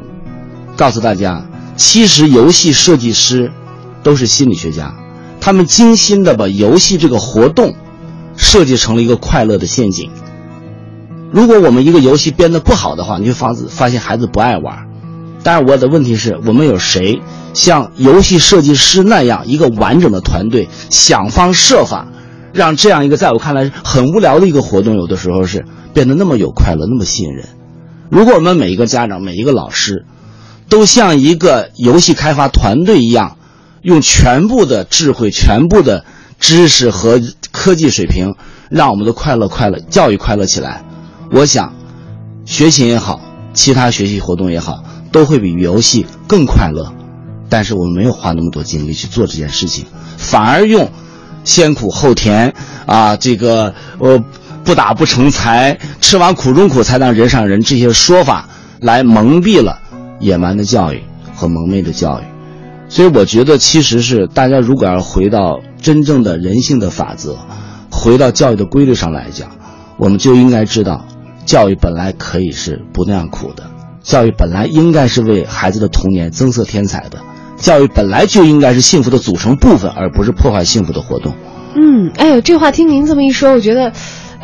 [0.76, 3.52] 告诉大家，其实游戏设计师
[4.02, 4.92] 都是心理学家，
[5.40, 7.76] 他们精心的把游戏这个活动
[8.36, 10.10] 设计成了一个快乐的陷阱。
[11.30, 14.88] 如果我们一个游戏编得不好的话，你就发发现孩子不爱玩。
[15.44, 17.22] 但是我的问题是我们有谁
[17.54, 22.08] 像游戏设计师那样一个完整的团队，想方设法
[22.52, 27.46] 让这样一个在我看来很无聊的一个活动，有的时候是变得那么有快乐，那么吸引人。
[28.08, 30.04] 如果我们每一个家长、每一个老师，
[30.68, 33.36] 都像一个游戏开发团队一样，
[33.82, 36.04] 用全部的智慧、全部的
[36.38, 38.34] 知识和科技水平，
[38.70, 40.84] 让我们的快乐、快乐教育快乐起来，
[41.32, 41.74] 我想，
[42.44, 43.20] 学琴也好，
[43.54, 46.92] 其他学习活动也好，都会比游戏更快乐。
[47.48, 49.84] 但是我们没有花那么多精力去做这件事情，
[50.16, 50.90] 反而用
[51.44, 52.54] 先苦后甜
[52.86, 54.22] 啊，这个呃。
[54.66, 57.60] 不打不成才，吃完苦中苦才当人上人。
[57.62, 58.48] 这些说法
[58.80, 59.78] 来蒙蔽了
[60.18, 61.00] 野蛮的教育
[61.36, 62.24] 和蒙昧的教育，
[62.88, 67.36] 所以我觉得，其实是大家如果要回到真正的人性的法则，
[67.92, 69.50] 回到教育的规律上来讲，
[69.98, 71.06] 我们就应该知道，
[71.44, 73.62] 教育本来可以是不那样苦的，
[74.02, 77.20] 教育本来应该是为孩子的童年增色添彩的，
[77.56, 81.34] 教育本来就应该是幸福的组成部分，而不是破坏幸福的活动。
[81.76, 83.92] 嗯，哎呦，这话听您这么一说，我觉得。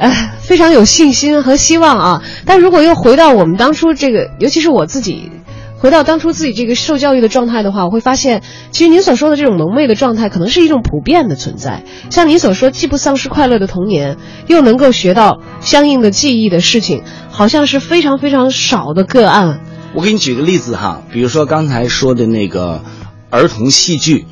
[0.03, 2.23] 哎，非常有信心和希望啊！
[2.45, 5.31] 但如果又回到我们当初这个，尤其是我自己，
[5.79, 11.85] 回到当初自己这个受教育的状态的话，我会发现，其实您所说的这种蒙昧的状态，可能是一种普遍的存在。
[12.11, 14.17] 像您所说，既不丧失快乐的童年，
[14.49, 19.61] 又能够学到相应的记忆的事情，好像是非常非常少的个案。
[19.95, 22.83] 我给你举个例子哈，比如说刚才说的那个
[23.31, 24.27] 儿童戏剧，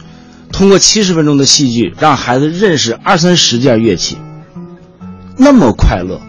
[0.51, 4.19] 通过七十分钟的戏剧，让孩子认识二三十件乐器。
[5.43, 6.21] 那么快乐，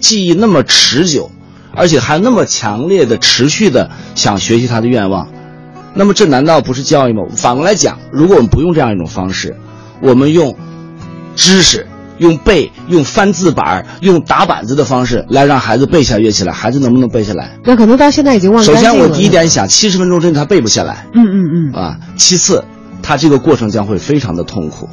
[0.00, 1.30] 记忆那么持久，
[1.72, 5.28] 而且还那么强烈的持续的想学习他的愿望，
[5.94, 7.22] 那么这难道不是教育吗？
[7.36, 9.56] 反过来讲，如果我们不用这样一种方式，
[10.02, 10.56] 我们用
[11.36, 11.86] 知识、
[12.18, 17.56] 用背、用翻字板、用打板子的方式来让孩子背下乐器来，孩子能不能背下来？
[17.64, 18.64] 那可能到现在已经忘了。
[18.66, 21.06] 首先，我第一点想，七十分钟之内他背不下来。
[21.14, 21.80] 嗯嗯嗯。
[21.80, 22.64] 啊，其次，
[23.00, 24.88] 他这个过程将会非常的痛苦。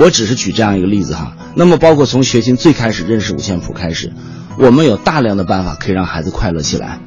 [0.00, 4.10] 我只是举这样一个例子哈，那么包括从学琴最开始认识五线谱开始，
[4.58, 6.98] 我们有大量的办法可以让孩子快乐起来，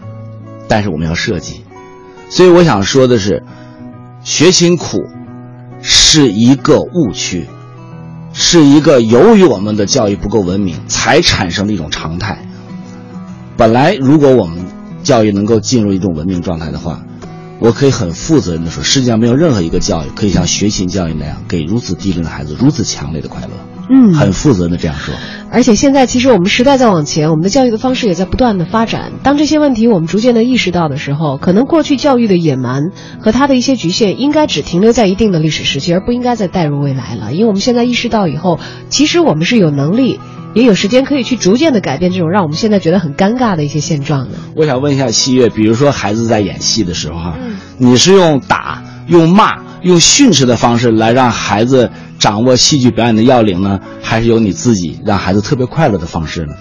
[0.68, 1.64] 但是我们要设计，
[2.30, 3.42] 所以我想说的是，
[4.24, 5.08] 学琴苦
[5.82, 7.48] 是一个误区，
[8.32, 12.48] 是一个由于我们的教育不够文明才产生的一种常态。
[13.58, 14.68] 本来如果我们
[15.02, 17.04] 教育能够进入一种文明状态的话，
[17.64, 23.48] 我可以很负责任的说，世界上没有任何一个教育可以像学前教育那样给如此低龄的孩子如此强烈的快乐。
[23.90, 25.16] 嗯，很负责任的这样说。
[25.50, 29.14] 而且现在其实我们时代在往前，我们的教育的方式也在不断的发展。
[29.24, 37.32] 当这些问题我们逐渐的意识到的时候，可能过去教育的野蛮和它的一些局限，应该只停留在一定的历史时期，而不应该再带入未来了。
[37.32, 40.20] 因为我们现在意识到以后，其实我们是有能力，
[40.54, 44.38] 也有时间可以去逐渐的改变这种让我们现在觉得很尴尬的一些现状呢。
[44.56, 47.38] 我想问一下西月，比如说孩子在演戏的时候哈，
[47.78, 51.90] 你是用打、用骂、用训斥的方式来让孩子？
[52.20, 56.54] 掌握戏剧表演的要领呢，还是有你自己让孩子特别快乐的方式呢？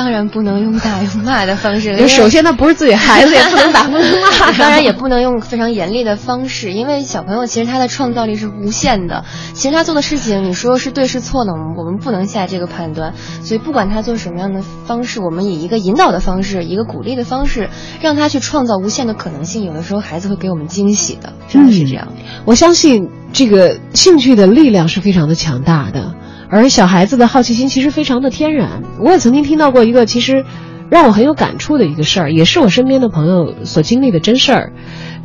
[0.00, 2.08] 当然不能用打用骂的方式。
[2.08, 4.50] 首先，他不是自己孩子， 也不能打不能骂。
[4.56, 9.26] 当然，也不能用非常严厉的方式，因为小朋友其实他的创造力是无限的。
[9.52, 11.52] 其实他做的事情，你说是对是错呢？
[11.76, 13.12] 我们不能下这个判断。
[13.44, 17.68] 所以，不管他做什么样的方式，我们以一个引导的方式，一个鼓励的方式，
[18.00, 19.66] 让他去创造无限的可能性。
[19.66, 22.08] 有的时候，孩子会给我们惊喜的，真的是这样。
[22.46, 26.14] 我相信这个兴趣的力量是非常的强大的。
[26.50, 28.82] 而小孩子的好奇心其实非常的天然。
[28.98, 30.44] 我也曾经听到过一个其实
[30.90, 34.72] 让我很有感触的一个事儿，也是我身边的朋友所经历的真事儿。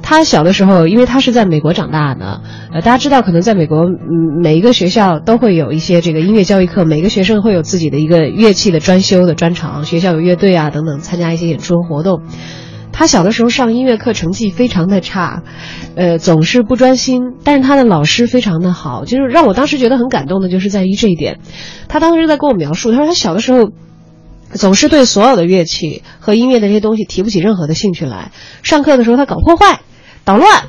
[0.04, 12.22] 他小的时候，因为他是在美国长大的，呃，大家知道，可能在美国，嗯，每一个学校都会有一些这个音乐教育课，每个学生会有自己的一个乐器的专修的专长，学校有乐队啊等等，参加一些演出活动。
[12.98, 15.44] 他小的时候上音乐课成绩非常的差，
[15.96, 17.34] 呃，总是不专心。
[17.44, 21.40] 但是他的老师非常的好，就是让我当时觉得很感动的，就是在于这一点。
[21.90, 23.72] 他当时在跟我描述，他说他小的时候，
[24.54, 28.32] 总是对所有的乐器和音乐的这些东西提不起任何的兴趣来。
[28.64, 29.82] 上课的时候他搞破坏、
[30.26, 30.64] 捣乱，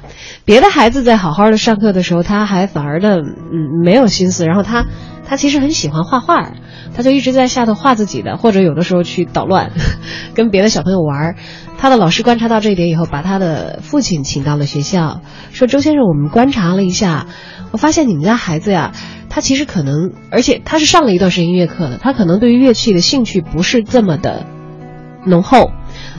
[0.44, 4.44] 别的孩子在好好的上课的时候，他还反而的嗯没有心思。
[4.44, 4.84] 然后他
[5.26, 6.52] 他其实很喜欢画画，
[6.94, 9.72] 他就一直在下头画自己的，或者有的时候去捣乱，
[10.34, 11.34] 跟别的小朋友玩。
[11.78, 15.20] 他的老师观察到这一点以后，把他的父亲请到了学校，
[15.52, 17.26] 说：“周先生，我们观察了一下，
[17.70, 18.92] 我发现你们家孩子呀，
[19.28, 24.46] 他其实可能，而且他是上了一段时间音乐课的，他可能对于乐器的兴趣不是这么的
[25.26, 25.70] 浓厚，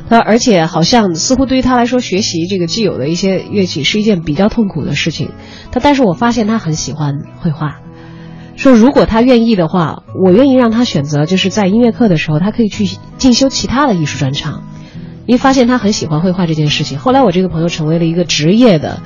[0.09, 5.31] 他而且好像似乎对于他来说，学习这个既有的一些乐器是一件比较痛苦的事情。
[5.71, 7.81] 他，但是我发现他很喜欢绘画，
[8.55, 14.63] 说如果他愿意的话，我愿意让他选择，就是在音乐课的时候，他可以去进修其他的艺术专长。”
[15.27, 19.01] 因为发现他很喜欢绘画这件事情，后来我这个朋友成为了一个职业的，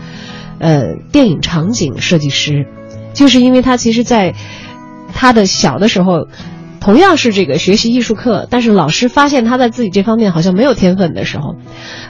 [0.59, 2.67] 呃，电影场景设计师，
[3.15, 4.35] 就是因为他其实，在
[5.15, 6.27] 他的小的时候，
[6.81, 11.55] 同样是这个学习艺术课，但是老师发现他在自己这方面好像没有天分的时候，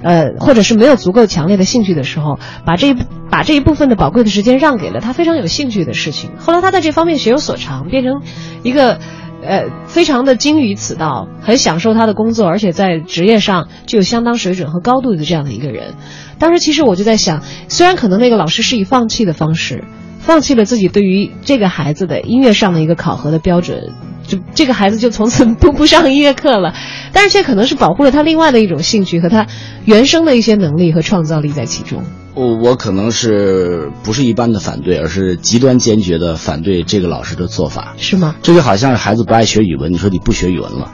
[0.02, 2.96] 呃，或者是没有足够强烈的兴趣的时候，把这一
[3.30, 6.32] 把这一部分的宝贵的时间让给了他非常有兴趣的事情。
[6.40, 8.22] 后来他在这方面学有所长，变成
[8.64, 8.98] 一个。
[9.44, 15.96] 呃，非常的精于此道，很享受他的工作，而且在职业上具有相当水准和高度的这样的一个人。
[16.38, 19.84] 当时其实我就在想，虽然可能那个老师是以放弃的方式，
[20.20, 23.94] 放弃了自己对于这个孩子的音乐上的一个考核的标准，
[24.32, 26.74] 就这个孩子就从此都不上音乐课了，
[27.12, 29.48] 但是却可能是保护了他另外的一种兴趣和他
[29.84, 32.04] 原生的一些能力和创造力在其中。
[32.34, 38.36] 我我可能是不是一般的反对，而是极端坚决的反对这个老师的做法，是吗？
[38.42, 40.94] 这就好像是孩子不爱学语文，你说你不学语文了，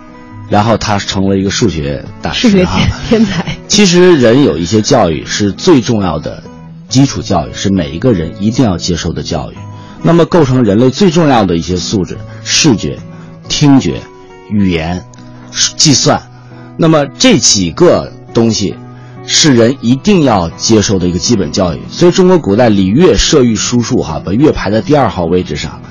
[0.49, 3.45] 然后他成为一个数学大师，数学天天才。
[3.69, 6.41] 其实人有一些教育是最重要的
[6.89, 9.55] 基础教育，是每一个人一定要接受的教育。
[10.03, 12.97] 那么构成人类最重要的一些素质：视觉、
[13.47, 14.01] 听觉、
[14.49, 15.05] 语言、
[15.75, 16.21] 计算。
[16.77, 18.75] 那么这几个东西。
[19.29, 25.81] 是人一定要接受的一个基本教育，所以中国古代礼乐射御书数哈，把乐排在第二号位置上，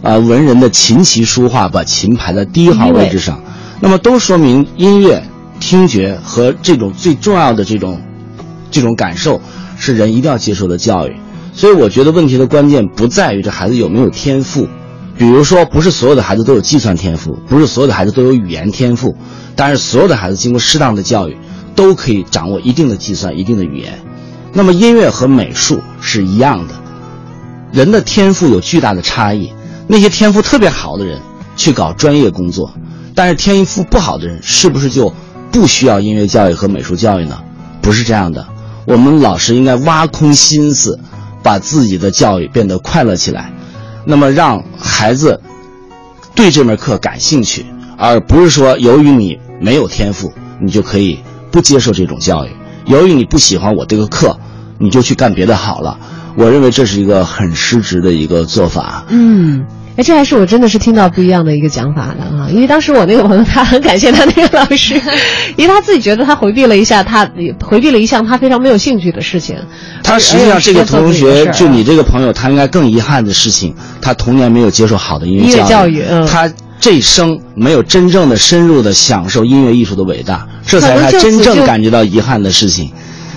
[0.00, 3.42] 啊，文人的琴棋书画把琴排在第一号位置上，
[3.80, 5.24] 那么都说明音乐、
[5.58, 8.00] 听觉和这种最重要的这种，
[8.70, 9.42] 这种感受
[9.76, 11.16] 是人一定要接受的教育。
[11.52, 14.68] 所以我觉得问题的关键不在于这孩子有没有天赋，
[15.16, 19.16] 比如说不是所有的孩子都有计算天赋，不是所有的孩子都有语言天赋，
[19.56, 21.36] 但是所有的孩子经过适当的教育。
[21.76, 23.98] 都可以掌握一定的计算、一定的语言。
[24.52, 26.74] 那么音乐和美术是一样的，
[27.72, 29.52] 人的天赋有巨大的差异。
[29.88, 31.20] 那些天赋特别好的人
[31.56, 32.72] 去搞专业工作，
[33.12, 35.12] 但是天赋不好的人是不是就
[35.50, 37.42] 不需要音乐教育和美术教育呢？
[37.82, 38.46] 不是这样的。
[38.86, 41.00] 我们老师应该挖空心思，
[41.42, 43.52] 把自己的教育变得快乐起来，
[44.04, 45.40] 那么让孩子
[46.34, 51.18] 对这门课感兴趣，而不是说由于你没有天赋，你就可以。
[51.50, 52.50] 不接受这种教育，
[52.86, 54.40] 由于你不喜欢我这个课，
[54.80, 55.96] 你就去干别的好了。
[56.34, 59.04] 我认为这是一个很失职的一个做法。
[59.08, 59.64] 嗯，
[59.96, 62.48] 哎，这还是我真的是听到不一样的一个讲法的啊！
[62.50, 65.00] 因为当时我那个朋友他很感谢他那个老师，
[65.56, 67.28] 因为他自己觉得他回避了一下他
[67.62, 69.56] 回避了一项他非常没有兴趣的事情。
[70.02, 73.72] 他实际上这个同学就你这个朋友，他应该更遗憾的事情，
[74.02, 82.90] 他童年没有接受好的音乐教育，他这一生没有真正的深入的享受音乐艺术的伟大，这才是他真正感觉到遗憾的事情。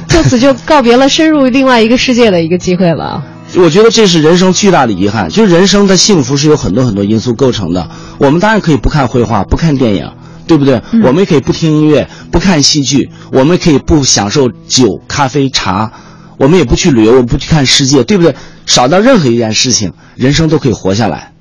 [0.08, 3.24] 就此就告别了深入另外一个世界的一个机会了。
[3.58, 5.30] 我觉得这是人生巨大的遗憾。
[5.30, 7.90] 就是人生的幸福是有很多很多因素构成的。
[8.18, 10.12] 我们当然可以不看绘画，不看电影，
[10.48, 10.82] 对不对？
[11.04, 15.92] 我们也可以不听音乐，不看戏剧，我们可以不享受酒、咖啡、茶，
[16.38, 18.36] 我们也不去旅游，我不去看世界，对不对？
[18.66, 21.34] 少到任何一件事情，人生都可以活下来。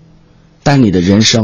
[0.63, 1.43] 但你的人生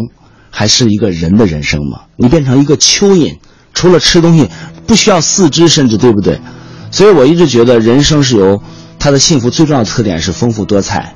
[0.51, 2.03] 还是一个人的人生吗？
[2.17, 3.37] 你变成一个蚯蚓，
[3.75, 4.49] 除了吃东西，
[4.87, 6.41] 不需要四肢，甚至对不对？
[6.91, 8.63] 所以我一直觉得人生是由。
[9.03, 11.13] 他的幸福最重要的特点是丰富多彩，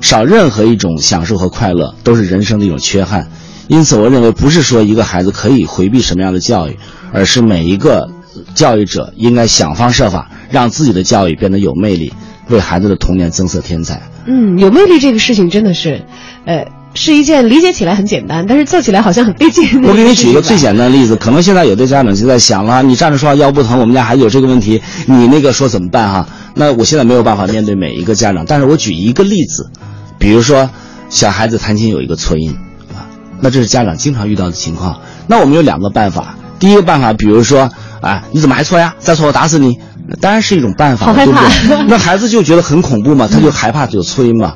[0.00, 3.28] 少任何一种享受和快乐都是人生的一种缺憾。
[3.68, 6.78] 因此，我认为不是说一个孩子可以回避什么样的教育，
[7.12, 8.08] 而是每一个
[8.54, 12.10] 教育者应该想方设法让自己的教育变得有魅力，
[12.48, 14.00] 为孩子的童年增色添彩。
[14.24, 16.06] 嗯，有魅力这个事情真的是，
[16.46, 16.64] 呃。
[16.98, 19.82] 是一件理解起来很简单，但是做起来好像很费劲。
[19.84, 26.26] 我给你举一个最简单的例子，可能现在有的家长就在想了：你站着说话腰不疼，我们家孩子有这个问题，你那个说怎么办哈？
[26.58, 29.70] 那我现在没有办法面对每一个家长，但是我举一个例子，
[30.18, 30.70] 比如说
[31.10, 32.56] 小孩子弹琴有一个错音，
[32.94, 33.04] 啊，
[33.40, 34.98] 那这是家长经常遇到的情况。
[35.26, 38.94] 那我们有两个办法，第一个办法，比如说啊，你怎么还错呀？
[38.98, 39.78] 再错我打死你，
[40.18, 41.86] 当然是一种办法，对不对？
[41.88, 44.54] 那孩子就觉得很恐怖嘛， 他就害怕有错音嘛。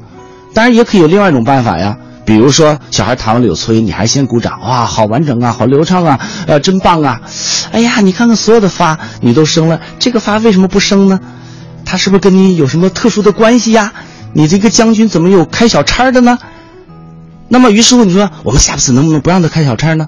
[0.55, 1.97] 当然也可以有另外一种办法呀。
[2.25, 7.21] 比如说，小孩弹完了有错音，你还先鼓掌，哇，好完整啊，好流畅啊，呃，真棒啊！
[7.73, 11.19] 哎呀，你看看所有的发你都升了，这个发为什么不升呢？
[11.91, 13.93] 他是不是跟你有什么特殊的关系呀？
[14.33, 16.39] 你这个将军怎么有开小差的呢？
[17.49, 20.07] 那么，于是乎你说，我们下次能不能不让他开小差呢？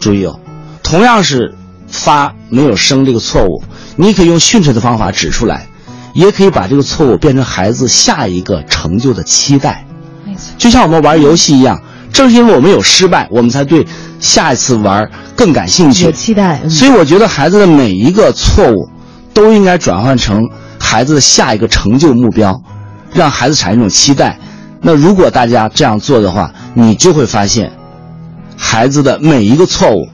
[0.00, 0.40] 注意哦，
[0.82, 1.54] 同样是
[1.86, 3.62] 发没有生这个错误，
[3.96, 5.66] 你可以用训斥的方法指出来，
[6.14, 9.84] 也可以把这个错误变成孩子下一个成就的期待。
[10.24, 11.78] 没错就像我们玩游戏一样，
[12.10, 13.86] 正是因为我们有失败，我们才对
[14.18, 16.66] 下一次玩更感兴趣、有期待。
[16.70, 18.88] 所以我觉得孩子的每一个错误，
[19.34, 20.48] 都应该转换成
[20.88, 22.62] 孩子的下一个成就目标，
[23.12, 24.38] 让孩子产生一种期待。
[24.80, 27.72] 那如果大家这样做的话，你就会发现，
[28.56, 30.06] 孩子的每一个错误，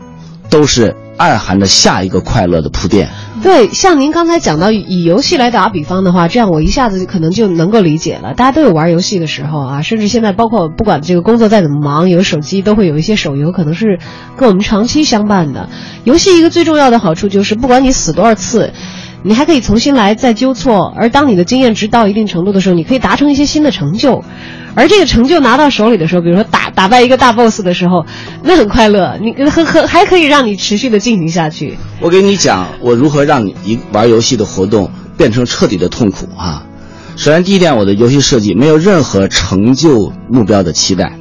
[0.49, 3.11] 都是暗含着下一个快乐的铺垫。
[3.43, 8.33] 对，像您刚才讲到以游戏来打比方的话，这样我一下子可能就能够理解了。
[8.33, 13.99] 大家都有玩游戏的时候啊，甚至现在包括不管这个工作再怎么忙，有手机都会有一些手游，可能是
[14.39, 15.69] 跟我们长期相伴的。
[16.05, 18.73] 游戏一个最重要的好处就是，不管你死多少次，
[19.25, 20.93] 你还可以重新来再纠错。
[20.97, 24.25] 而当你的经验值到一定程度的时候，你可以达成一些新的成就。
[24.75, 28.07] 而这个成就拿到手里的时候，比如说打打败一个大 boss 的时候，
[28.43, 31.77] 那很快乐，你很很还可以让你持续的进行下去。
[32.01, 36.65] 我给你讲，我如何让你一玩游戏的活动变成彻底的痛苦啊！
[37.17, 41.13] 首先，第一点，我的游戏设计没有任何成就目标的期待，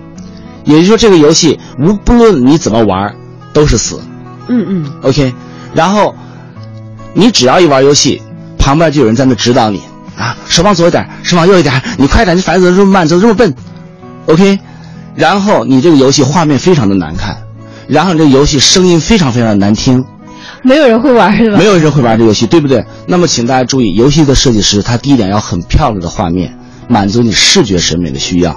[0.64, 3.14] 也就是说，这个游戏无不论你怎么玩，
[3.52, 4.00] 都是死。
[4.48, 4.94] 嗯嗯。
[5.02, 5.34] OK，
[5.74, 6.16] 然后
[7.14, 8.22] 你只要一玩游戏，
[8.58, 9.82] 旁边就有人在那指导你。
[10.18, 13.56] 啊，手往左一点，手往右一点，你快点，你反应怎么这么慢，怎么这么笨
[14.28, 14.60] ？OK，
[15.16, 17.36] 然后你这个游戏画面非常的难看，
[17.88, 20.06] 然后你这个游戏声音非常非常的难听，
[20.62, 21.58] 没有人会玩是吧？
[21.58, 22.86] 没有人会玩这游戏，对不对？
[23.08, 26.56] 那么请大家注意，游戏的设计师他第一点要很漂亮的画面，
[26.88, 28.52] 满足你视觉审美的需要；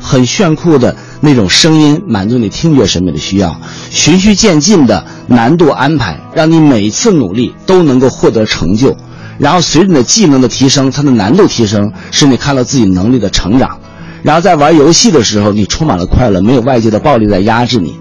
[0.00, 3.50] 很炫酷的那种声音，满足你听觉审美的需要；
[3.90, 8.94] 循序渐进的难度安排，让你每一次努力都能够获得成就。
[9.38, 13.80] 然后随着你的技能的提升，它的难度提升，使你看到自己能力的成长。
[14.22, 17.96] 然后在玩游戏的时候，你充满了快乐，没有外界的暴力在压制你。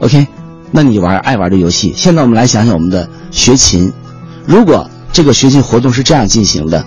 [0.00, 0.26] OK，
[0.72, 1.94] 那你玩爱玩的游戏。
[1.96, 3.92] 现在我们来想想我们的学琴，
[4.44, 6.84] 如果这个学琴活动是这样进行的，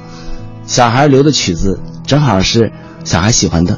[0.66, 2.72] 小孩留的曲子正好是
[3.04, 3.78] 小孩喜欢的，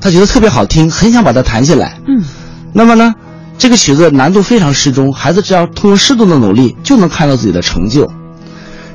[0.00, 2.00] 他觉得特别好听，很想把它弹下来。
[2.06, 2.24] 嗯，
[2.72, 3.14] 那么呢，
[3.58, 8.10] 这个曲子难度非常适中，孩子只要通过适度的努力，就能看到自己的成就。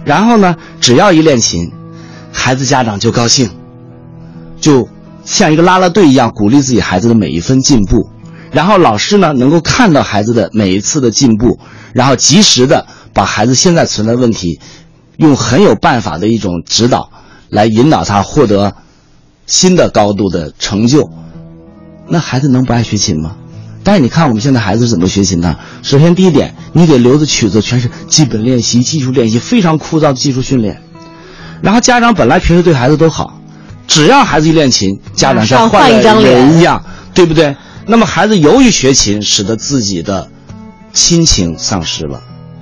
[0.03, 1.71] 然后呢，只要一练琴，
[2.31, 3.49] 孩子家长就高兴，
[4.59, 4.87] 就
[5.23, 8.09] 像一个拉拉队一样鼓励自己孩子的每一分进步。
[8.51, 11.59] 然后老师呢，能够看到孩子的每一次的进步，
[11.93, 14.59] 然后及时的把孩子现在存在的问题，
[15.17, 17.09] 用很有办法的一种指导，
[17.49, 18.73] 来引导他获得
[19.45, 21.09] 新的高度的成就。
[22.07, 23.35] 那孩子能不爱学琴吗？
[23.83, 25.57] 但是你看我们现在孩子怎么学琴的？
[25.83, 30.81] 首先第一点，你给留的曲子全是基本练习、技术练习，非常枯燥的技术训练。
[31.61, 33.39] 然后家长本来平时对孩子都好，
[33.87, 36.83] 只要孩子一练琴，家长像换了人一样，
[37.13, 37.55] 对不对？
[37.87, 40.27] 那么孩子由于学琴，使得自己的
[40.91, 42.21] 亲情丧失了，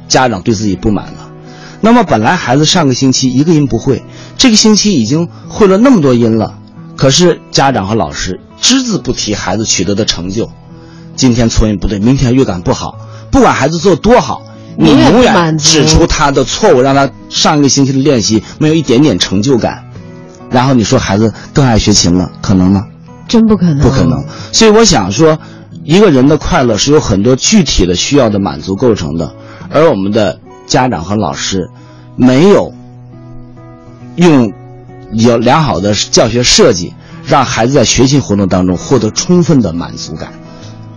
[0.10, 1.32] 家长对自己不满了。
[1.80, 4.04] 那么本来孩子上个星期一个音不会，
[4.38, 6.60] 这个星期已经会了那么多音了，
[6.96, 10.50] 可是家长和老师只字不提孩子取得的成就。
[11.16, 12.98] 今天错音不对，明天乐感不好，
[13.30, 14.41] 不管孩子做多好，
[14.78, 19.84] 你永远指出他的错误，让他上一个星期的练习没有一点点成就感，
[20.50, 22.88] 然后你说孩子更爱学琴了，可能吗？
[23.28, 24.24] 真不可能，不可能。
[24.52, 25.38] 所以我想说，
[25.84, 29.34] 一个人的快乐是由很多具体的需要的满足构成的，
[29.70, 31.70] 而我们的家长和老师
[32.16, 32.74] 没有
[34.16, 34.52] 用
[35.14, 36.93] 有良好的教学设计，
[37.26, 40.34] 让孩子在学习活动当中获得充分的满足感，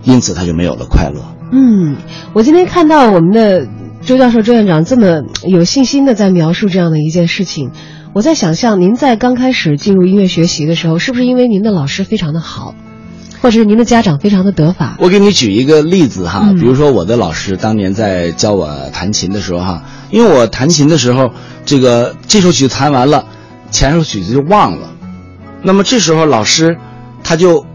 [0.03, 1.21] 因此他就没有了快乐。
[1.51, 1.95] 嗯，
[2.33, 3.67] 我今天看到我们的
[4.01, 7.71] 周教授、周院长这么有信心的在描述这样的一件事情，
[8.13, 12.75] 我在想象您在刚开始进入音乐学习的时候，是不是因为您的老师非常的好，
[13.41, 14.97] 或者是您的家长非常的得法？
[14.99, 21.29] 我给你举一个例子哈，嗯比如说我的老师当年在教我弹琴的时候哈，因为我弹琴的时候，
[21.65, 23.25] 这个这首曲子弹完了，
[23.71, 24.89] 前首曲子就忘了，
[25.61, 26.77] 那么这时候老师
[27.23, 27.65] 他就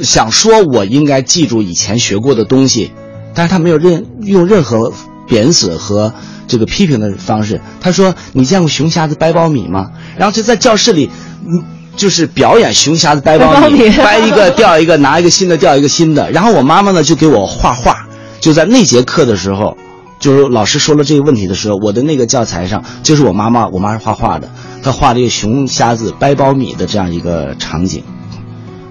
[0.00, 2.92] 想说我应该记住以前学过的东西，
[3.34, 4.92] 但是他没有任用任何
[5.26, 6.12] 贬损和
[6.46, 7.60] 这个批评的方式。
[7.80, 11.10] 他说：“你见过熊瞎子掰苞米吗？”然后就在教室里，
[11.46, 11.64] 嗯，
[11.96, 16.30] 就是表演熊瞎子掰苞米，掰苞米掰一个掉一个，拿一个新的掉一个新的。
[16.30, 18.06] 然后我妈妈呢就给我画画，
[18.38, 19.76] 就在那节课的时候。
[20.18, 24.50] 就是老师说了这个问题的时候，我的那个教材上就是我妈妈，我妈是画画的，
[24.82, 28.02] 她画了一个熊瞎子掰苞米的这样一个场景。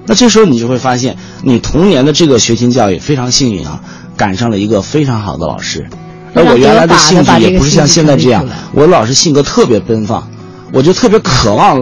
[0.05, 3.81] 那这时候你就会发现，你童年的这个学琴教育非常幸运啊，
[4.15, 5.89] 赶上了一个非常好的老师。
[6.35, 10.29] 而我原来的兴趣也不是像现在这样，我的老师性格特别奔放，
[10.71, 11.81] 我就特别渴望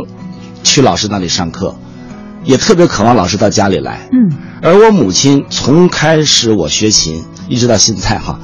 [0.64, 1.76] 去老师那里上课，
[2.46, 4.08] 也特别渴望老师到家里来。
[4.14, 8.40] 嗯，而我母亲从开始我学琴一直到现在哈，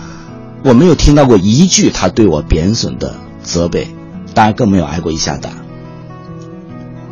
[0.64, 3.88] 我没有听到过一句他对我贬损的责备，
[4.34, 5.50] 当然更没有挨过一下打。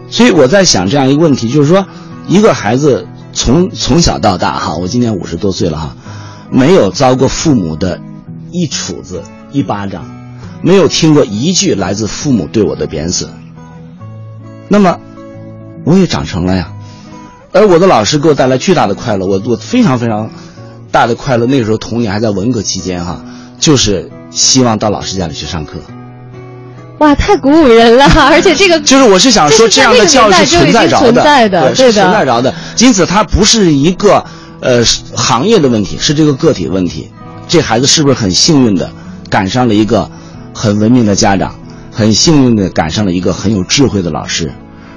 [0.10, 1.86] 所以我在想这样一个问题，就是说，
[2.28, 5.96] 一个孩子从从小到大哈，我今年五十多岁了哈，
[6.50, 8.00] 没有遭过父母的
[8.52, 10.06] 一杵子、一巴掌，
[10.62, 13.30] 没有听过一句来自父母对我的贬损，
[14.68, 15.00] 那么
[15.84, 16.72] 我也长成了呀。
[17.54, 20.30] 而我的老师给我带来巨大的快乐，我我非常非常
[20.92, 21.46] 大的快乐。
[21.46, 23.22] 那个时候童年还在文革期间哈，
[23.60, 25.74] 就是希望到老师家里去上课。
[27.00, 28.06] 哇，太鼓舞人了！
[28.30, 32.54] 而且这个 就是我是想说，这样的教育是存在着存在的，对，是存在着的。
[32.80, 34.26] 因此，它不是一个
[34.62, 34.84] 呃
[35.16, 37.12] 行业的问题，是这个个体的问题。
[37.48, 38.92] 这孩子是不是很幸运的
[39.30, 40.10] 赶上了一个
[40.54, 41.54] 很文明的家长，
[41.92, 44.52] 很幸运的赶上了一个很有智慧的老师？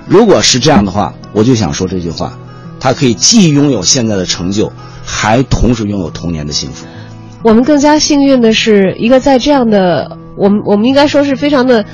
[0.09, 2.33] 如果是这样的话，我就想说这句话：
[2.81, 4.73] 他可以既拥有现在的成就，
[5.11, 6.87] 还同时拥有童年的幸福。
[7.43, 11.85] 我们更加幸运的是，一个在这样的我们我们应该说是非常的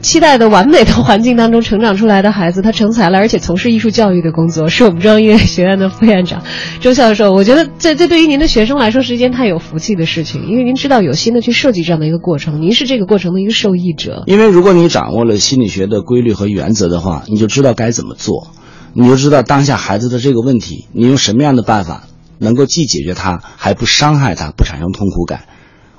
[0.00, 6.42] 期待的完美的环境当中成长出来的孩子，他成才了，而且从事艺术教育的工作，是我们中央音乐学院的副院长
[6.80, 7.32] 周教授。
[7.32, 14.22] 我觉得这这对于您的学生来说是一件太有福气的事情，因为您知道有心的去设计这样的一个过程，您是这个过程的一个受益者。
[14.26, 18.52] 因为如果你掌握了心理学的规律和原则的话，你就知道该怎么做，
[18.94, 22.04] 你就知道当下孩子的这个问题，你用什么样的办法
[22.38, 25.42] 能够既解决他，还不伤害他，不产生痛苦感。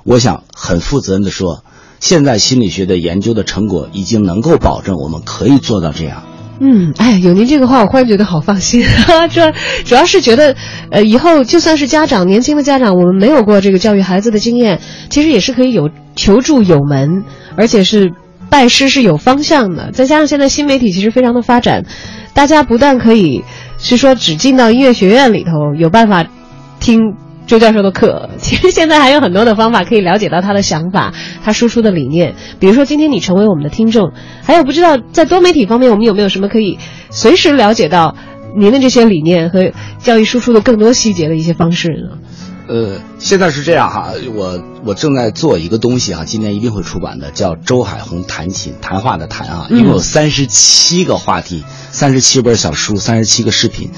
[0.04, 1.64] 我想很负责任的说，
[2.00, 6.22] 现在心理学的研究的成果已经能够保证我们可以做到这样。
[6.62, 8.82] 嗯，哎，有您这个话，我忽然觉得好放心。
[9.32, 9.40] 主
[9.84, 10.54] 主要是觉得，
[10.90, 17.24] 呃，以后就算是家长，年轻的家长，我们没有过这个教育孩子的经验，其实也是可以有求助有门，
[17.56, 18.12] 而且是
[18.50, 19.90] 拜师是有方向的。
[19.92, 21.86] 再加上现在新媒体其实非常的发展，
[22.34, 23.42] 大家不但可以
[23.80, 26.24] 是说只进到音乐学院里头有办法
[26.78, 27.16] 听。
[27.46, 31.12] 周教授的课，其实现在还有很多的方法可以了解到他的想法，
[31.42, 32.36] 他输出的理念。
[32.60, 34.12] 比如说，今天你成为我们的听众，
[34.44, 36.78] 还有不知道在多媒体方面，我们有没有什么可以
[37.10, 38.14] 随时了解到
[38.56, 42.18] 您的这些理念和教育输出的更多细节的一些方式呢？
[42.70, 53.90] 呃，现在是这样哈，我我正在做一个东西哈，今年一定会出版的，叫周海红弹琴，谈话的谈啊，一共有三十七个话题，三十七本小书，三十七个视频。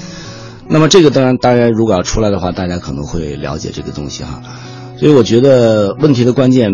[0.67, 4.41] 那么这个当然，当然如果要出来的话，大家可能会了解这个东西哈。
[4.97, 6.71] 所以我觉得问题的关键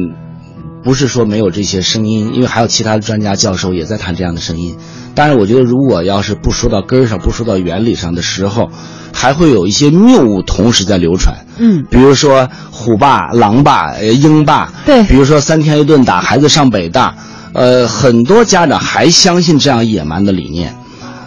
[0.84, 4.78] 不是说没有这些声音，因为还有其他的专家教授也在谈这样的声音。
[5.16, 8.70] 但是，我觉得如果要是不说到根儿上，不说到原理上的时候，
[9.14, 11.36] 还会有一些谬误同时在流传。
[11.58, 17.16] 嗯，比如说虎爸、狼爸、呃鹰爸，对，比如说三天一顿打孩子上北大，
[17.54, 20.76] 呃，很多家长还相信这样野蛮的理念。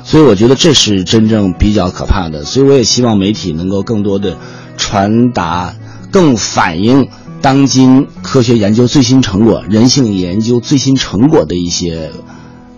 [0.05, 2.45] 所以我觉得这是真正比较可怕的。
[2.45, 4.39] 所以我也希望媒体能够更多的
[4.79, 5.75] 传达，
[6.11, 7.09] 更反映
[7.43, 12.11] 当今科学研究最新成果、人性研究最新成果的一些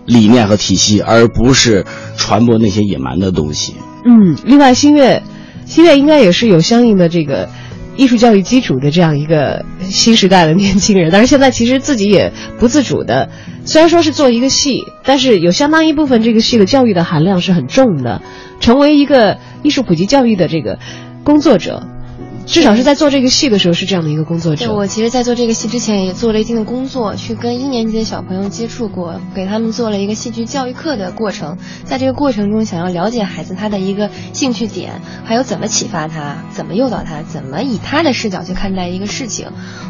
[0.05, 1.85] 理念和体系，而不是
[2.17, 3.75] 传播那些野蛮的东西。
[4.03, 5.23] 嗯，另外，新月，
[5.65, 7.47] 新月应该也是有相应的这个。
[7.97, 13.29] 艺术教育基础的这样一个新时代的年轻人，但是现在其实自己也不自主的，
[13.63, 18.21] 虽然说是做一个戏，但是有相当一部分这个戏的教育的含量是很重的，
[18.59, 20.77] 成为一个艺术普及教育的这个
[21.23, 21.87] 工作者。
[22.45, 24.65] 至少是在做这个戏的时候是这样的一个工作者。
[24.65, 31.57] 对，我其实，在做这个戏之前也做了一定的工作，去跟一年级的小朋友接触过，给他们做了一个戏剧教育课的过程。
[31.85, 39.47] 在这个过程中，想要了解孩子他的一个兴趣点，还有怎么启发他，怎么诱导他，怎么以他的视角去看待一个事情。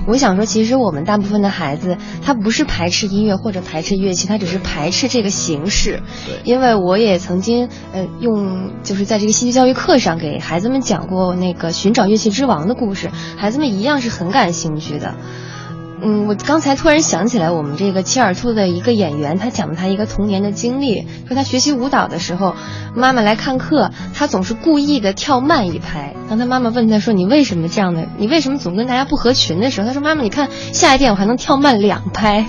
[0.07, 6.01] 我想说，其实我们大部分的孩子，他不是排斥音乐或者排斥乐器，他只是排斥这个形式。
[6.25, 6.39] 对。
[6.45, 12.44] 因为我也曾经，呃，用就是在这个戏剧教育课上给孩子们讲过那个寻找乐器之。
[12.45, 15.15] 王的故事，孩子们一样是很感兴趣的。
[16.01, 22.53] 嗯，我刚才突然想起来，我们这个切尔兔的一个演员，他讲了他一个童年的经历，说他学习舞蹈的时候，
[22.95, 26.13] 妈妈来看课，他总是故意的跳慢一拍。
[26.29, 28.07] 当他妈妈问他说：“你为什么这样的？
[28.17, 32.45] 你为什么总跟大家不合群的时候？”他说：“妈妈，你看下一遍我还能跳慢两拍。”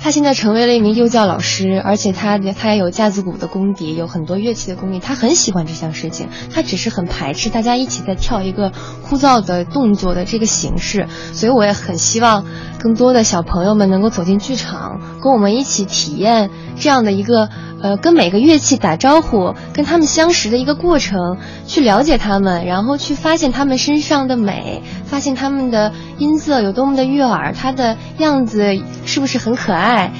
[0.00, 5.00] 他现在成为了一名幼教老师，而且他他也有架子鼓的功底，有很多乐器的功底。
[5.00, 8.72] 他很喜欢这项事情，他只是很排斥大家一起在跳一个
[9.02, 11.08] 枯燥的动作的这个形式。
[11.32, 12.44] 所以我也很希望
[12.78, 17.48] 更多的小朋友们能够走进剧场，跟我们一起体验这样的一个
[17.86, 30.10] 呃，跟每个乐器打招呼，跟他们相识的一个过程，去了解他们，然后去发现他们身上的美，发现他们的音色有多么的悦耳，他的样子是不是很可爱。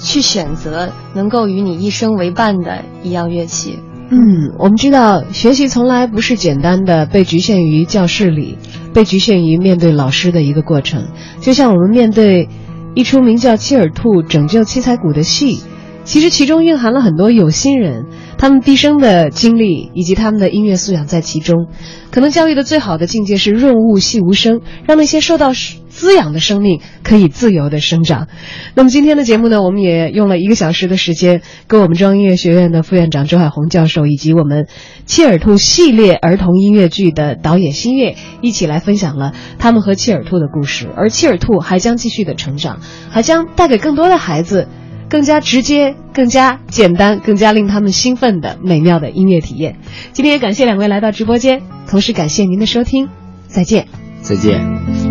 [0.00, 3.78] 去选择能够与你一生为伴的一样乐器。
[4.10, 8.58] 嗯，我们知道学习从来不是简单的被局限于教室里，
[8.94, 11.08] 被局限于面对老师的一个过程。
[11.40, 12.48] 就像我们面对
[12.94, 15.62] 一出名叫《切尔兔拯救七彩谷》的戏，
[16.04, 18.06] 其实其中蕴含了很多有心人，
[18.38, 21.68] 他们毕生的经历以及他们的音乐素养在其中。
[22.10, 25.52] 可能教育的最好的境界是润物细无声，让那些受到。
[25.92, 28.26] 滋养的生命可以自由的生长。
[28.74, 34.68] 那么今天的节目呢，我们也用了一个小时的时间，跟我们中央音乐学院的副院长周海红教授，以及我们
[35.04, 40.88] 切尔兔系列儿童音乐剧的导演新月一起来分享了他们和切尔兔的故事。
[40.96, 42.80] 而切尔兔还将继续的成长，
[43.10, 44.68] 还将带给更多的孩子
[45.12, 49.76] 更加直接、更加简单、更加令他们兴奋的美妙的音乐体验。
[50.14, 53.10] 今天也感谢两位来到直播间，同时感谢您的收听，
[53.46, 53.88] 再见，
[54.22, 55.01] 再见。